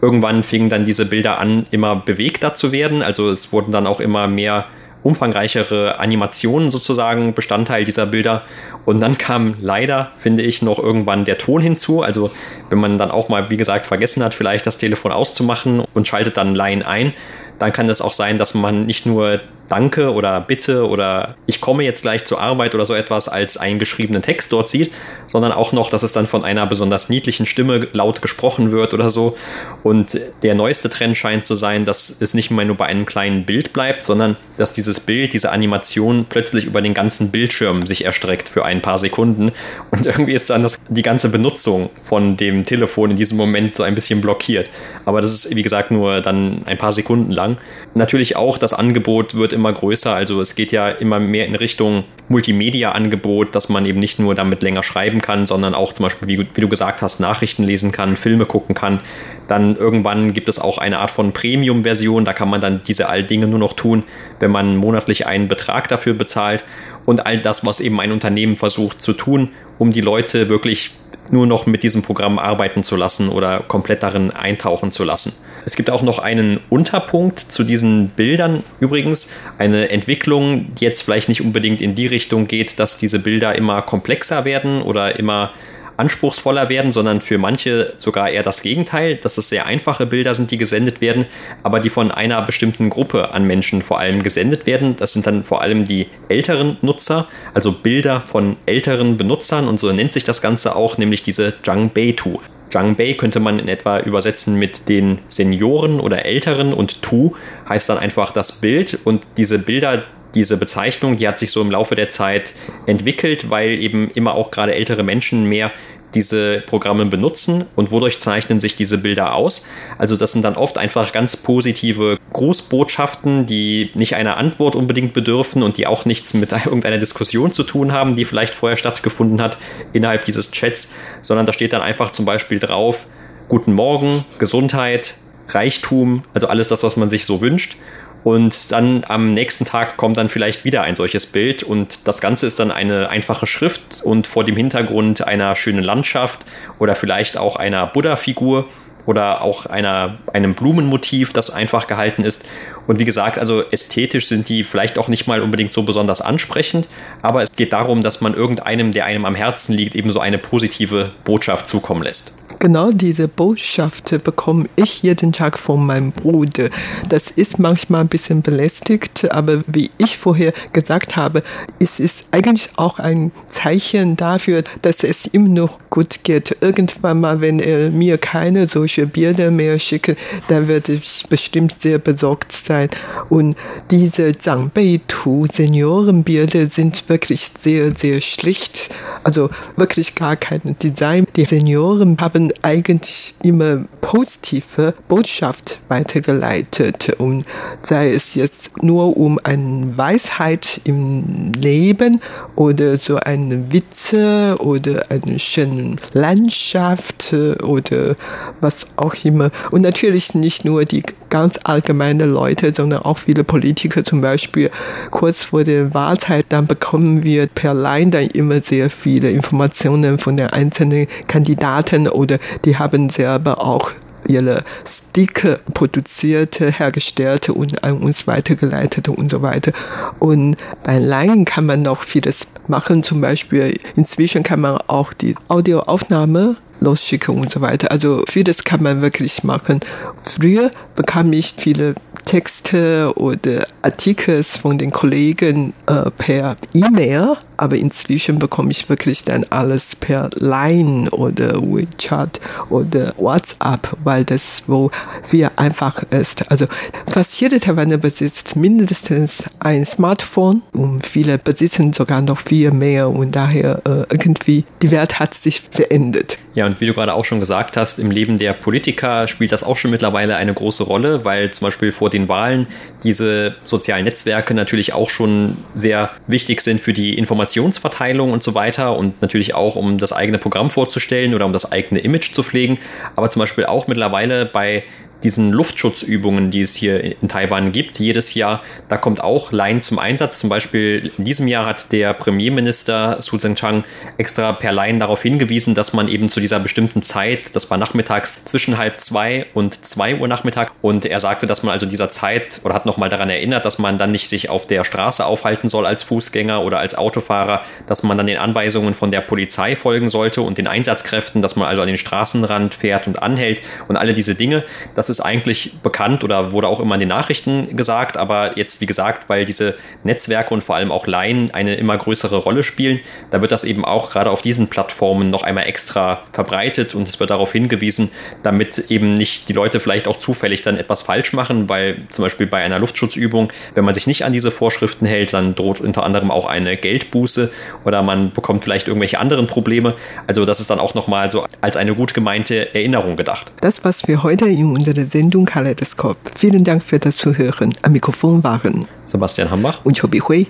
Irgendwann 0.00 0.42
fingen 0.42 0.68
dann 0.68 0.84
diese 0.84 1.06
Bilder 1.06 1.38
an, 1.38 1.64
immer 1.70 1.96
bewegter 1.96 2.54
zu 2.54 2.72
werden. 2.72 3.02
Also 3.02 3.30
es 3.30 3.52
wurden 3.52 3.72
dann 3.72 3.86
auch 3.86 4.00
immer 4.00 4.28
mehr 4.28 4.66
umfangreichere 5.02 5.98
Animationen 5.98 6.70
sozusagen 6.70 7.34
Bestandteil 7.34 7.84
dieser 7.84 8.06
Bilder. 8.06 8.42
Und 8.84 9.00
dann 9.00 9.18
kam 9.18 9.54
leider, 9.60 10.12
finde 10.18 10.42
ich, 10.42 10.62
noch 10.62 10.78
irgendwann 10.78 11.24
der 11.24 11.38
Ton 11.38 11.60
hinzu. 11.60 12.02
Also 12.02 12.30
wenn 12.70 12.78
man 12.78 12.98
dann 12.98 13.10
auch 13.10 13.28
mal, 13.28 13.50
wie 13.50 13.56
gesagt, 13.56 13.86
vergessen 13.86 14.22
hat, 14.22 14.34
vielleicht 14.34 14.66
das 14.66 14.78
Telefon 14.78 15.12
auszumachen 15.12 15.82
und 15.94 16.08
schaltet 16.08 16.36
dann 16.36 16.54
Line 16.54 16.86
ein, 16.86 17.14
dann 17.58 17.72
kann 17.72 17.88
es 17.88 18.00
auch 18.00 18.14
sein, 18.14 18.38
dass 18.38 18.54
man 18.54 18.86
nicht 18.86 19.06
nur 19.06 19.40
Danke 19.68 20.12
oder 20.12 20.40
Bitte 20.40 20.88
oder 20.88 21.36
ich 21.46 21.60
komme 21.60 21.84
jetzt 21.84 22.02
gleich 22.02 22.24
zur 22.24 22.40
Arbeit 22.40 22.74
oder 22.74 22.86
so 22.86 22.94
etwas 22.94 23.28
als 23.28 23.56
eingeschriebenen 23.56 24.22
Text 24.22 24.52
dort 24.52 24.68
sieht, 24.70 24.92
sondern 25.26 25.52
auch 25.52 25.72
noch, 25.72 25.90
dass 25.90 26.02
es 26.02 26.12
dann 26.12 26.26
von 26.26 26.44
einer 26.44 26.66
besonders 26.66 27.08
niedlichen 27.08 27.46
Stimme 27.46 27.88
laut 27.92 28.22
gesprochen 28.22 28.72
wird 28.72 28.94
oder 28.94 29.10
so. 29.10 29.36
Und 29.82 30.18
der 30.42 30.54
neueste 30.54 30.88
Trend 30.88 31.16
scheint 31.16 31.46
zu 31.46 31.54
sein, 31.54 31.84
dass 31.84 32.20
es 32.20 32.34
nicht 32.34 32.50
mehr 32.50 32.64
nur 32.64 32.76
bei 32.76 32.86
einem 32.86 33.06
kleinen 33.06 33.44
Bild 33.44 33.72
bleibt, 33.72 34.04
sondern 34.04 34.36
dass 34.56 34.72
dieses 34.72 35.00
Bild, 35.00 35.32
diese 35.32 35.52
Animation 35.52 36.26
plötzlich 36.28 36.64
über 36.64 36.80
den 36.80 36.94
ganzen 36.94 37.30
Bildschirm 37.30 37.86
sich 37.86 38.04
erstreckt 38.04 38.48
für 38.48 38.64
ein 38.64 38.80
paar 38.80 38.98
Sekunden. 38.98 39.52
Und 39.90 40.06
irgendwie 40.06 40.32
ist 40.32 40.50
dann 40.50 40.62
das, 40.62 40.78
die 40.88 41.02
ganze 41.02 41.28
Benutzung 41.28 41.90
von 42.02 42.36
dem 42.36 42.64
Telefon 42.64 43.10
in 43.10 43.16
diesem 43.16 43.36
Moment 43.36 43.76
so 43.76 43.82
ein 43.82 43.94
bisschen 43.94 44.20
blockiert. 44.20 44.68
Aber 45.04 45.20
das 45.20 45.32
ist, 45.32 45.54
wie 45.54 45.62
gesagt, 45.62 45.90
nur 45.90 46.20
dann 46.20 46.62
ein 46.66 46.78
paar 46.78 46.92
Sekunden 46.92 47.30
lang. 47.30 47.58
Natürlich 47.94 48.36
auch 48.36 48.58
das 48.58 48.72
Angebot 48.72 49.34
wird 49.34 49.52
immer 49.58 49.72
größer. 49.72 50.14
Also 50.14 50.40
es 50.40 50.54
geht 50.54 50.72
ja 50.72 50.88
immer 50.88 51.18
mehr 51.18 51.46
in 51.46 51.54
Richtung 51.54 52.04
Multimedia-Angebot, 52.28 53.54
dass 53.54 53.68
man 53.68 53.84
eben 53.84 53.98
nicht 53.98 54.18
nur 54.18 54.34
damit 54.34 54.62
länger 54.62 54.82
schreiben 54.82 55.20
kann, 55.20 55.46
sondern 55.46 55.74
auch 55.74 55.92
zum 55.92 56.04
Beispiel, 56.04 56.28
wie, 56.28 56.38
wie, 56.38 56.60
du 56.60 56.68
gesagt 56.68 57.02
hast, 57.02 57.20
Nachrichten 57.20 57.64
lesen 57.64 57.92
kann, 57.92 58.16
Filme 58.16 58.46
gucken 58.46 58.74
kann. 58.74 59.00
Dann 59.48 59.76
irgendwann 59.76 60.32
gibt 60.32 60.48
es 60.48 60.58
auch 60.58 60.78
eine 60.78 60.98
Art 60.98 61.10
von 61.10 61.32
Premium-Version, 61.32 62.24
da 62.24 62.32
kann 62.32 62.48
man 62.48 62.60
dann 62.60 62.80
diese 62.86 63.08
all 63.08 63.22
Dinge 63.22 63.46
nur 63.46 63.58
noch 63.58 63.72
tun, 63.72 64.04
wenn 64.40 64.50
man 64.50 64.76
monatlich 64.76 65.26
einen 65.26 65.48
Betrag 65.48 65.88
dafür 65.88 66.14
bezahlt. 66.14 66.64
Und 67.04 67.26
all 67.26 67.38
das, 67.38 67.64
was 67.64 67.80
eben 67.80 68.00
ein 68.00 68.12
Unternehmen 68.12 68.56
versucht 68.56 69.02
zu 69.02 69.14
tun, 69.14 69.50
um 69.78 69.92
die 69.92 70.02
Leute 70.02 70.48
wirklich 70.48 70.90
nur 71.30 71.46
noch 71.46 71.66
mit 71.66 71.82
diesem 71.82 72.02
Programm 72.02 72.38
arbeiten 72.38 72.84
zu 72.84 72.96
lassen 72.96 73.28
oder 73.28 73.60
komplett 73.60 74.02
darin 74.02 74.30
eintauchen 74.30 74.92
zu 74.92 75.04
lassen. 75.04 75.32
Es 75.64 75.76
gibt 75.76 75.90
auch 75.90 76.02
noch 76.02 76.18
einen 76.18 76.60
Unterpunkt 76.70 77.40
zu 77.40 77.64
diesen 77.64 78.08
Bildern 78.08 78.62
übrigens, 78.80 79.30
eine 79.58 79.90
Entwicklung, 79.90 80.74
die 80.74 80.84
jetzt 80.84 81.02
vielleicht 81.02 81.28
nicht 81.28 81.42
unbedingt 81.42 81.80
in 81.80 81.94
die 81.94 82.06
Richtung 82.06 82.46
geht, 82.46 82.78
dass 82.78 82.98
diese 82.98 83.18
Bilder 83.18 83.54
immer 83.54 83.82
komplexer 83.82 84.44
werden 84.44 84.82
oder 84.82 85.18
immer 85.18 85.52
anspruchsvoller 85.98 86.68
werden, 86.68 86.92
sondern 86.92 87.20
für 87.20 87.38
manche 87.38 87.92
sogar 87.98 88.30
eher 88.30 88.42
das 88.42 88.62
Gegenteil, 88.62 89.16
dass 89.16 89.36
es 89.36 89.48
sehr 89.48 89.66
einfache 89.66 90.06
Bilder 90.06 90.34
sind, 90.34 90.50
die 90.50 90.56
gesendet 90.56 91.00
werden, 91.00 91.26
aber 91.62 91.80
die 91.80 91.90
von 91.90 92.10
einer 92.10 92.40
bestimmten 92.42 92.88
Gruppe 92.88 93.32
an 93.34 93.44
Menschen 93.44 93.82
vor 93.82 93.98
allem 93.98 94.22
gesendet 94.22 94.64
werden. 94.64 94.96
Das 94.96 95.12
sind 95.12 95.26
dann 95.26 95.44
vor 95.44 95.60
allem 95.60 95.84
die 95.84 96.06
älteren 96.28 96.76
Nutzer, 96.82 97.26
also 97.52 97.72
Bilder 97.72 98.20
von 98.20 98.56
älteren 98.64 99.18
Benutzern 99.18 99.68
und 99.68 99.80
so 99.80 99.92
nennt 99.92 100.12
sich 100.12 100.24
das 100.24 100.40
Ganze 100.40 100.76
auch, 100.76 100.98
nämlich 100.98 101.22
diese 101.22 101.52
Jangbei-Tu. 101.64 102.38
Jangbei 102.72 103.14
könnte 103.14 103.40
man 103.40 103.58
in 103.58 103.68
etwa 103.68 103.98
übersetzen 104.00 104.56
mit 104.56 104.88
den 104.88 105.18
Senioren 105.28 106.00
oder 106.00 106.24
Älteren 106.24 106.72
und 106.72 107.02
Tu 107.02 107.32
heißt 107.68 107.88
dann 107.88 107.98
einfach 107.98 108.30
das 108.30 108.60
Bild 108.60 108.98
und 109.04 109.22
diese 109.36 109.58
Bilder, 109.58 110.04
diese 110.34 110.56
Bezeichnung, 110.56 111.16
die 111.16 111.26
hat 111.26 111.38
sich 111.38 111.50
so 111.50 111.60
im 111.60 111.70
Laufe 111.70 111.94
der 111.94 112.10
Zeit 112.10 112.54
entwickelt, 112.86 113.50
weil 113.50 113.70
eben 113.70 114.10
immer 114.10 114.34
auch 114.34 114.50
gerade 114.50 114.74
ältere 114.74 115.02
Menschen 115.02 115.44
mehr 115.44 115.72
diese 116.14 116.62
Programme 116.66 117.06
benutzen 117.06 117.66
und 117.76 117.90
wodurch 117.90 118.18
zeichnen 118.18 118.60
sich 118.60 118.76
diese 118.76 118.98
Bilder 118.98 119.34
aus. 119.34 119.66
Also 119.98 120.16
das 120.16 120.32
sind 120.32 120.42
dann 120.42 120.56
oft 120.56 120.78
einfach 120.78 121.12
ganz 121.12 121.36
positive 121.36 122.18
Grußbotschaften, 122.32 123.46
die 123.46 123.90
nicht 123.94 124.14
einer 124.14 124.36
Antwort 124.36 124.74
unbedingt 124.74 125.12
bedürfen 125.12 125.62
und 125.62 125.76
die 125.76 125.86
auch 125.86 126.04
nichts 126.04 126.34
mit 126.34 126.52
irgendeiner 126.64 126.98
Diskussion 126.98 127.52
zu 127.52 127.62
tun 127.62 127.92
haben, 127.92 128.16
die 128.16 128.24
vielleicht 128.24 128.54
vorher 128.54 128.78
stattgefunden 128.78 129.40
hat 129.40 129.58
innerhalb 129.92 130.24
dieses 130.24 130.50
Chats, 130.50 130.88
sondern 131.20 131.46
da 131.46 131.52
steht 131.52 131.72
dann 131.72 131.82
einfach 131.82 132.10
zum 132.10 132.24
Beispiel 132.24 132.58
drauf, 132.58 133.06
guten 133.48 133.72
Morgen, 133.72 134.24
Gesundheit, 134.38 135.14
Reichtum, 135.48 136.22
also 136.34 136.48
alles 136.48 136.68
das, 136.68 136.82
was 136.82 136.96
man 136.96 137.10
sich 137.10 137.24
so 137.24 137.40
wünscht. 137.40 137.76
Und 138.24 138.72
dann 138.72 139.04
am 139.08 139.32
nächsten 139.32 139.64
Tag 139.64 139.96
kommt 139.96 140.16
dann 140.16 140.28
vielleicht 140.28 140.64
wieder 140.64 140.82
ein 140.82 140.96
solches 140.96 141.26
Bild 141.26 141.62
und 141.62 142.06
das 142.06 142.20
Ganze 142.20 142.46
ist 142.46 142.58
dann 142.58 142.70
eine 142.70 143.08
einfache 143.08 143.46
Schrift 143.46 144.02
und 144.02 144.26
vor 144.26 144.44
dem 144.44 144.56
Hintergrund 144.56 145.26
einer 145.26 145.54
schönen 145.56 145.84
Landschaft 145.84 146.40
oder 146.78 146.94
vielleicht 146.94 147.36
auch 147.36 147.56
einer 147.56 147.86
Buddha-Figur 147.86 148.66
oder 149.08 149.40
auch 149.40 149.64
einer, 149.64 150.18
einem 150.34 150.54
Blumenmotiv, 150.54 151.32
das 151.32 151.48
einfach 151.48 151.86
gehalten 151.86 152.24
ist. 152.24 152.44
Und 152.86 152.98
wie 152.98 153.06
gesagt, 153.06 153.38
also 153.38 153.62
ästhetisch 153.70 154.26
sind 154.26 154.50
die 154.50 154.64
vielleicht 154.64 154.98
auch 154.98 155.08
nicht 155.08 155.26
mal 155.26 155.40
unbedingt 155.40 155.72
so 155.72 155.82
besonders 155.84 156.20
ansprechend, 156.20 156.88
aber 157.22 157.42
es 157.42 157.50
geht 157.52 157.72
darum, 157.72 158.02
dass 158.02 158.20
man 158.20 158.34
irgendeinem, 158.34 158.92
der 158.92 159.06
einem 159.06 159.24
am 159.24 159.34
Herzen 159.34 159.72
liegt, 159.72 159.94
eben 159.94 160.12
so 160.12 160.20
eine 160.20 160.36
positive 160.36 161.12
Botschaft 161.24 161.68
zukommen 161.68 162.02
lässt. 162.02 162.34
Genau 162.60 162.90
diese 162.90 163.28
Botschaft 163.28 164.24
bekomme 164.24 164.66
ich 164.74 165.02
jeden 165.02 165.30
Tag 165.30 165.56
von 165.56 165.86
meinem 165.86 166.10
Bruder. 166.10 166.70
Das 167.08 167.30
ist 167.30 167.60
manchmal 167.60 168.00
ein 168.00 168.08
bisschen 168.08 168.42
belästigt, 168.42 169.30
aber 169.30 169.62
wie 169.68 169.90
ich 169.98 170.18
vorher 170.18 170.52
gesagt 170.72 171.16
habe, 171.16 171.44
es 171.78 172.00
ist 172.00 172.24
eigentlich 172.32 172.70
auch 172.74 172.98
ein 172.98 173.30
Zeichen 173.46 174.16
dafür, 174.16 174.64
dass 174.82 175.04
es 175.04 175.32
ihm 175.32 175.54
noch 175.54 175.78
gut 175.88 176.24
geht. 176.24 176.56
Irgendwann 176.60 177.20
mal, 177.20 177.40
wenn 177.40 177.60
er 177.60 177.92
mir 177.92 178.18
keine 178.18 178.66
solche 178.66 179.06
Bilder 179.06 179.52
mehr 179.52 179.78
schickt, 179.78 180.16
dann 180.48 180.66
werde 180.66 180.94
ich 180.94 181.26
bestimmt 181.28 181.80
sehr 181.80 181.98
besorgt 181.98 182.50
sein. 182.50 182.88
Und 183.28 183.56
diese 183.92 184.36
Zhangbei-Tu, 184.36 185.46
Seniorenbilder, 185.52 186.66
sind 186.66 187.08
wirklich 187.08 187.50
sehr, 187.56 187.94
sehr 187.94 188.20
schlicht. 188.20 188.90
Also 189.22 189.48
wirklich 189.76 190.16
gar 190.16 190.34
kein 190.34 190.76
Design. 190.82 191.26
Die 191.36 191.44
Senioren 191.44 192.16
haben 192.20 192.47
eigentlich 192.62 193.34
immer 193.42 193.84
positive 194.00 194.94
Botschaft 195.08 195.80
weitergeleitet. 195.88 197.14
Und 197.18 197.44
sei 197.82 198.12
es 198.12 198.34
jetzt 198.34 198.82
nur 198.82 199.16
um 199.16 199.38
eine 199.42 199.96
Weisheit 199.96 200.80
im 200.84 201.52
Leben 201.52 202.20
oder 202.56 202.98
so 202.98 203.16
eine 203.16 203.72
Witze 203.72 204.56
oder 204.60 205.04
eine 205.10 205.38
schöne 205.38 205.96
Landschaft 206.12 207.32
oder 207.62 208.16
was 208.60 208.86
auch 208.96 209.14
immer. 209.24 209.50
Und 209.70 209.82
natürlich 209.82 210.34
nicht 210.34 210.64
nur 210.64 210.84
die 210.84 211.02
ganz 211.30 211.58
allgemeine 211.64 212.24
Leute, 212.24 212.72
sondern 212.74 213.02
auch 213.02 213.18
viele 213.18 213.44
Politiker. 213.44 214.04
Zum 214.04 214.20
Beispiel 214.20 214.70
kurz 215.10 215.42
vor 215.42 215.64
der 215.64 215.94
Wahlzeit, 215.94 216.46
dann 216.48 216.66
bekommen 216.66 217.22
wir 217.22 217.46
per 217.46 217.74
Line 217.74 218.10
dann 218.10 218.26
immer 218.28 218.60
sehr 218.60 218.90
viele 218.90 219.30
Informationen 219.30 220.18
von 220.18 220.36
den 220.36 220.48
einzelnen 220.48 221.06
Kandidaten 221.26 222.08
oder 222.08 222.37
die 222.64 222.78
haben 222.78 223.10
selber 223.10 223.60
auch 223.60 223.90
ihre 224.26 224.62
Sticker 224.86 225.58
produzierte, 225.74 226.70
hergestellte 226.70 227.52
und 227.54 227.82
an 227.82 227.98
uns 227.98 228.26
weitergeleitete 228.26 229.10
und 229.10 229.30
so 229.30 229.42
weiter. 229.42 229.72
Und 230.18 230.56
bei 230.84 230.98
Line 230.98 231.44
kann 231.44 231.66
man 231.66 231.82
noch 231.82 232.02
vieles 232.02 232.46
machen, 232.68 233.02
zum 233.02 233.20
Beispiel 233.20 233.78
inzwischen 233.96 234.42
kann 234.42 234.60
man 234.60 234.78
auch 234.86 235.12
die 235.12 235.34
Audioaufnahme 235.48 236.54
losschicken 236.80 237.38
und 237.38 237.50
so 237.50 237.60
weiter. 237.60 237.90
Also 237.90 238.22
vieles 238.28 238.64
kann 238.64 238.82
man 238.82 239.02
wirklich 239.02 239.42
machen. 239.44 239.80
Früher 240.22 240.70
bekam 240.98 241.32
ich 241.32 241.54
viele 241.56 241.94
Texte 242.24 243.12
oder 243.16 243.66
Artikel 243.82 244.42
von 244.42 244.76
den 244.78 244.90
Kollegen 244.90 245.72
äh, 245.86 246.10
per 246.10 246.56
E-Mail, 246.74 247.36
aber 247.56 247.76
inzwischen 247.76 248.38
bekomme 248.38 248.72
ich 248.72 248.88
wirklich 248.88 249.22
dann 249.22 249.46
alles 249.48 249.94
per 249.94 250.28
Line 250.34 251.08
oder 251.10 251.54
WeChat 251.62 252.40
oder 252.68 253.14
WhatsApp, 253.16 253.96
weil 254.02 254.24
das 254.24 254.64
wo 254.66 254.90
viel 255.22 255.48
einfach 255.56 256.02
ist. 256.10 256.50
Also 256.50 256.66
fast 257.06 257.40
jeder 257.40 257.60
Taiwaner 257.60 257.96
besitzt 257.96 258.56
mindestens 258.56 259.44
ein 259.60 259.86
Smartphone 259.86 260.62
und 260.72 261.06
viele 261.06 261.38
besitzen 261.38 261.92
sogar 261.92 262.20
noch 262.20 262.38
viel 262.38 262.72
mehr 262.72 263.08
und 263.08 263.36
daher 263.36 263.80
äh, 263.86 264.04
irgendwie 264.10 264.64
die 264.82 264.90
Welt 264.90 265.20
hat 265.20 265.32
sich 265.32 265.62
verändert. 265.70 266.36
Ja, 266.58 266.66
und 266.66 266.80
wie 266.80 266.86
du 266.86 266.92
gerade 266.92 267.14
auch 267.14 267.24
schon 267.24 267.38
gesagt 267.38 267.76
hast, 267.76 268.00
im 268.00 268.10
Leben 268.10 268.36
der 268.36 268.52
Politiker 268.52 269.28
spielt 269.28 269.52
das 269.52 269.62
auch 269.62 269.76
schon 269.76 269.92
mittlerweile 269.92 270.34
eine 270.34 270.52
große 270.52 270.82
Rolle, 270.88 271.24
weil 271.24 271.50
zum 271.50 271.66
Beispiel 271.66 271.92
vor 271.92 272.10
den 272.10 272.28
Wahlen 272.28 272.66
diese 273.02 273.54
sozialen 273.64 274.04
Netzwerke 274.04 274.54
natürlich 274.54 274.92
auch 274.92 275.10
schon 275.10 275.56
sehr 275.74 276.10
wichtig 276.26 276.60
sind 276.60 276.80
für 276.80 276.92
die 276.92 277.16
Informationsverteilung 277.16 278.32
und 278.32 278.42
so 278.42 278.54
weiter 278.54 278.96
und 278.96 279.22
natürlich 279.22 279.54
auch, 279.54 279.76
um 279.76 279.98
das 279.98 280.12
eigene 280.12 280.38
Programm 280.38 280.70
vorzustellen 280.70 281.34
oder 281.34 281.46
um 281.46 281.52
das 281.52 281.70
eigene 281.70 282.00
Image 282.00 282.32
zu 282.32 282.42
pflegen, 282.42 282.78
aber 283.16 283.30
zum 283.30 283.40
Beispiel 283.40 283.66
auch 283.66 283.86
mittlerweile 283.86 284.46
bei 284.46 284.84
diesen 285.22 285.52
Luftschutzübungen, 285.52 286.50
die 286.50 286.62
es 286.62 286.74
hier 286.74 287.02
in 287.02 287.28
Taiwan 287.28 287.72
gibt, 287.72 287.98
jedes 287.98 288.34
Jahr, 288.34 288.62
da 288.88 288.96
kommt 288.96 289.20
auch 289.22 289.52
Line 289.52 289.80
zum 289.80 289.98
Einsatz. 289.98 290.38
Zum 290.38 290.48
Beispiel 290.48 291.10
in 291.18 291.24
diesem 291.24 291.48
Jahr 291.48 291.66
hat 291.66 291.92
der 291.92 292.14
Premierminister 292.14 293.16
Su 293.20 293.38
Tseng-Chang 293.38 293.84
extra 294.16 294.52
per 294.52 294.72
Line 294.72 294.98
darauf 294.98 295.22
hingewiesen, 295.22 295.74
dass 295.74 295.92
man 295.92 296.08
eben 296.08 296.30
zu 296.30 296.40
dieser 296.40 296.60
bestimmten 296.60 297.02
Zeit, 297.02 297.54
das 297.56 297.70
war 297.70 297.78
nachmittags 297.78 298.40
zwischen 298.44 298.78
halb 298.78 299.00
zwei 299.00 299.46
und 299.54 299.84
zwei 299.86 300.16
Uhr 300.16 300.28
Nachmittag, 300.28 300.72
und 300.82 301.04
er 301.04 301.20
sagte, 301.20 301.46
dass 301.46 301.62
man 301.62 301.72
also 301.72 301.86
dieser 301.86 302.10
Zeit 302.10 302.60
oder 302.64 302.74
hat 302.74 302.86
nochmal 302.86 303.08
daran 303.08 303.30
erinnert, 303.30 303.64
dass 303.64 303.78
man 303.78 303.98
dann 303.98 304.12
nicht 304.12 304.28
sich 304.28 304.48
auf 304.48 304.66
der 304.66 304.84
Straße 304.84 305.24
aufhalten 305.24 305.68
soll 305.68 305.86
als 305.86 306.02
Fußgänger 306.02 306.62
oder 306.62 306.78
als 306.78 306.94
Autofahrer, 306.94 307.62
dass 307.86 308.02
man 308.02 308.16
dann 308.16 308.26
den 308.26 308.38
Anweisungen 308.38 308.94
von 308.94 309.10
der 309.10 309.20
Polizei 309.20 309.76
folgen 309.76 310.08
sollte 310.10 310.42
und 310.42 310.58
den 310.58 310.66
Einsatzkräften, 310.66 311.42
dass 311.42 311.56
man 311.56 311.68
also 311.68 311.82
an 311.82 311.88
den 311.88 311.96
Straßenrand 311.96 312.74
fährt 312.74 313.06
und 313.06 313.22
anhält 313.22 313.62
und 313.88 313.96
alle 313.96 314.14
diese 314.14 314.34
Dinge. 314.34 314.64
Das 314.94 315.07
das 315.08 315.18
ist 315.18 315.24
eigentlich 315.24 315.72
bekannt 315.82 316.24
oder 316.24 316.52
wurde 316.52 316.68
auch 316.68 316.80
immer 316.80 316.94
in 316.94 317.00
den 317.00 317.08
Nachrichten 317.08 317.76
gesagt, 317.76 318.16
aber 318.16 318.58
jetzt, 318.58 318.80
wie 318.80 318.86
gesagt, 318.86 319.28
weil 319.28 319.44
diese 319.44 319.74
Netzwerke 320.04 320.52
und 320.52 320.62
vor 320.62 320.76
allem 320.76 320.92
auch 320.92 321.06
Laien 321.06 321.50
eine 321.52 321.76
immer 321.76 321.96
größere 321.96 322.36
Rolle 322.36 322.62
spielen, 322.62 323.00
da 323.30 323.40
wird 323.40 323.52
das 323.52 323.64
eben 323.64 323.84
auch 323.84 324.10
gerade 324.10 324.30
auf 324.30 324.42
diesen 324.42 324.68
Plattformen 324.68 325.30
noch 325.30 325.42
einmal 325.42 325.66
extra 325.66 326.22
verbreitet 326.32 326.94
und 326.94 327.08
es 327.08 327.18
wird 327.20 327.30
darauf 327.30 327.52
hingewiesen, 327.52 328.10
damit 328.42 328.90
eben 328.90 329.16
nicht 329.16 329.48
die 329.48 329.52
Leute 329.52 329.80
vielleicht 329.80 330.08
auch 330.08 330.18
zufällig 330.18 330.62
dann 330.62 330.76
etwas 330.76 331.02
falsch 331.02 331.32
machen, 331.32 331.68
weil 331.68 332.06
zum 332.10 332.24
Beispiel 332.24 332.46
bei 332.46 332.62
einer 332.62 332.78
Luftschutzübung, 332.78 333.52
wenn 333.74 333.84
man 333.84 333.94
sich 333.94 334.06
nicht 334.06 334.24
an 334.24 334.32
diese 334.32 334.50
Vorschriften 334.50 335.06
hält, 335.06 335.32
dann 335.32 335.54
droht 335.54 335.80
unter 335.80 336.04
anderem 336.04 336.30
auch 336.30 336.46
eine 336.46 336.76
Geldbuße 336.76 337.50
oder 337.84 338.02
man 338.02 338.32
bekommt 338.32 338.64
vielleicht 338.64 338.88
irgendwelche 338.88 339.18
anderen 339.18 339.46
Probleme. 339.46 339.94
Also 340.26 340.44
das 340.44 340.60
ist 340.60 340.70
dann 340.70 340.80
auch 340.80 340.94
nochmal 340.94 341.30
so 341.30 341.46
als 341.60 341.76
eine 341.76 341.94
gut 341.94 342.14
gemeinte 342.14 342.74
Erinnerung 342.74 343.16
gedacht. 343.16 343.52
Das, 343.60 343.84
was 343.84 344.06
wir 344.06 344.22
heute 344.22 344.46
in 344.46 344.72
unserer 344.72 344.97
unserer 344.98 345.10
Sendung 345.10 345.44
Kaleidoskop. 345.44 346.16
Vielen 346.34 346.64
Dank 346.64 346.82
für 346.82 346.98
das 346.98 347.16
Zuhören. 347.16 347.74
Am 347.82 347.92
Mikrofon 347.92 348.42
waren 348.42 348.88
Sebastian 349.06 349.50
Hambach 349.50 349.84
und 349.84 349.98
Chobi 349.98 350.20
Hui. 350.20 350.46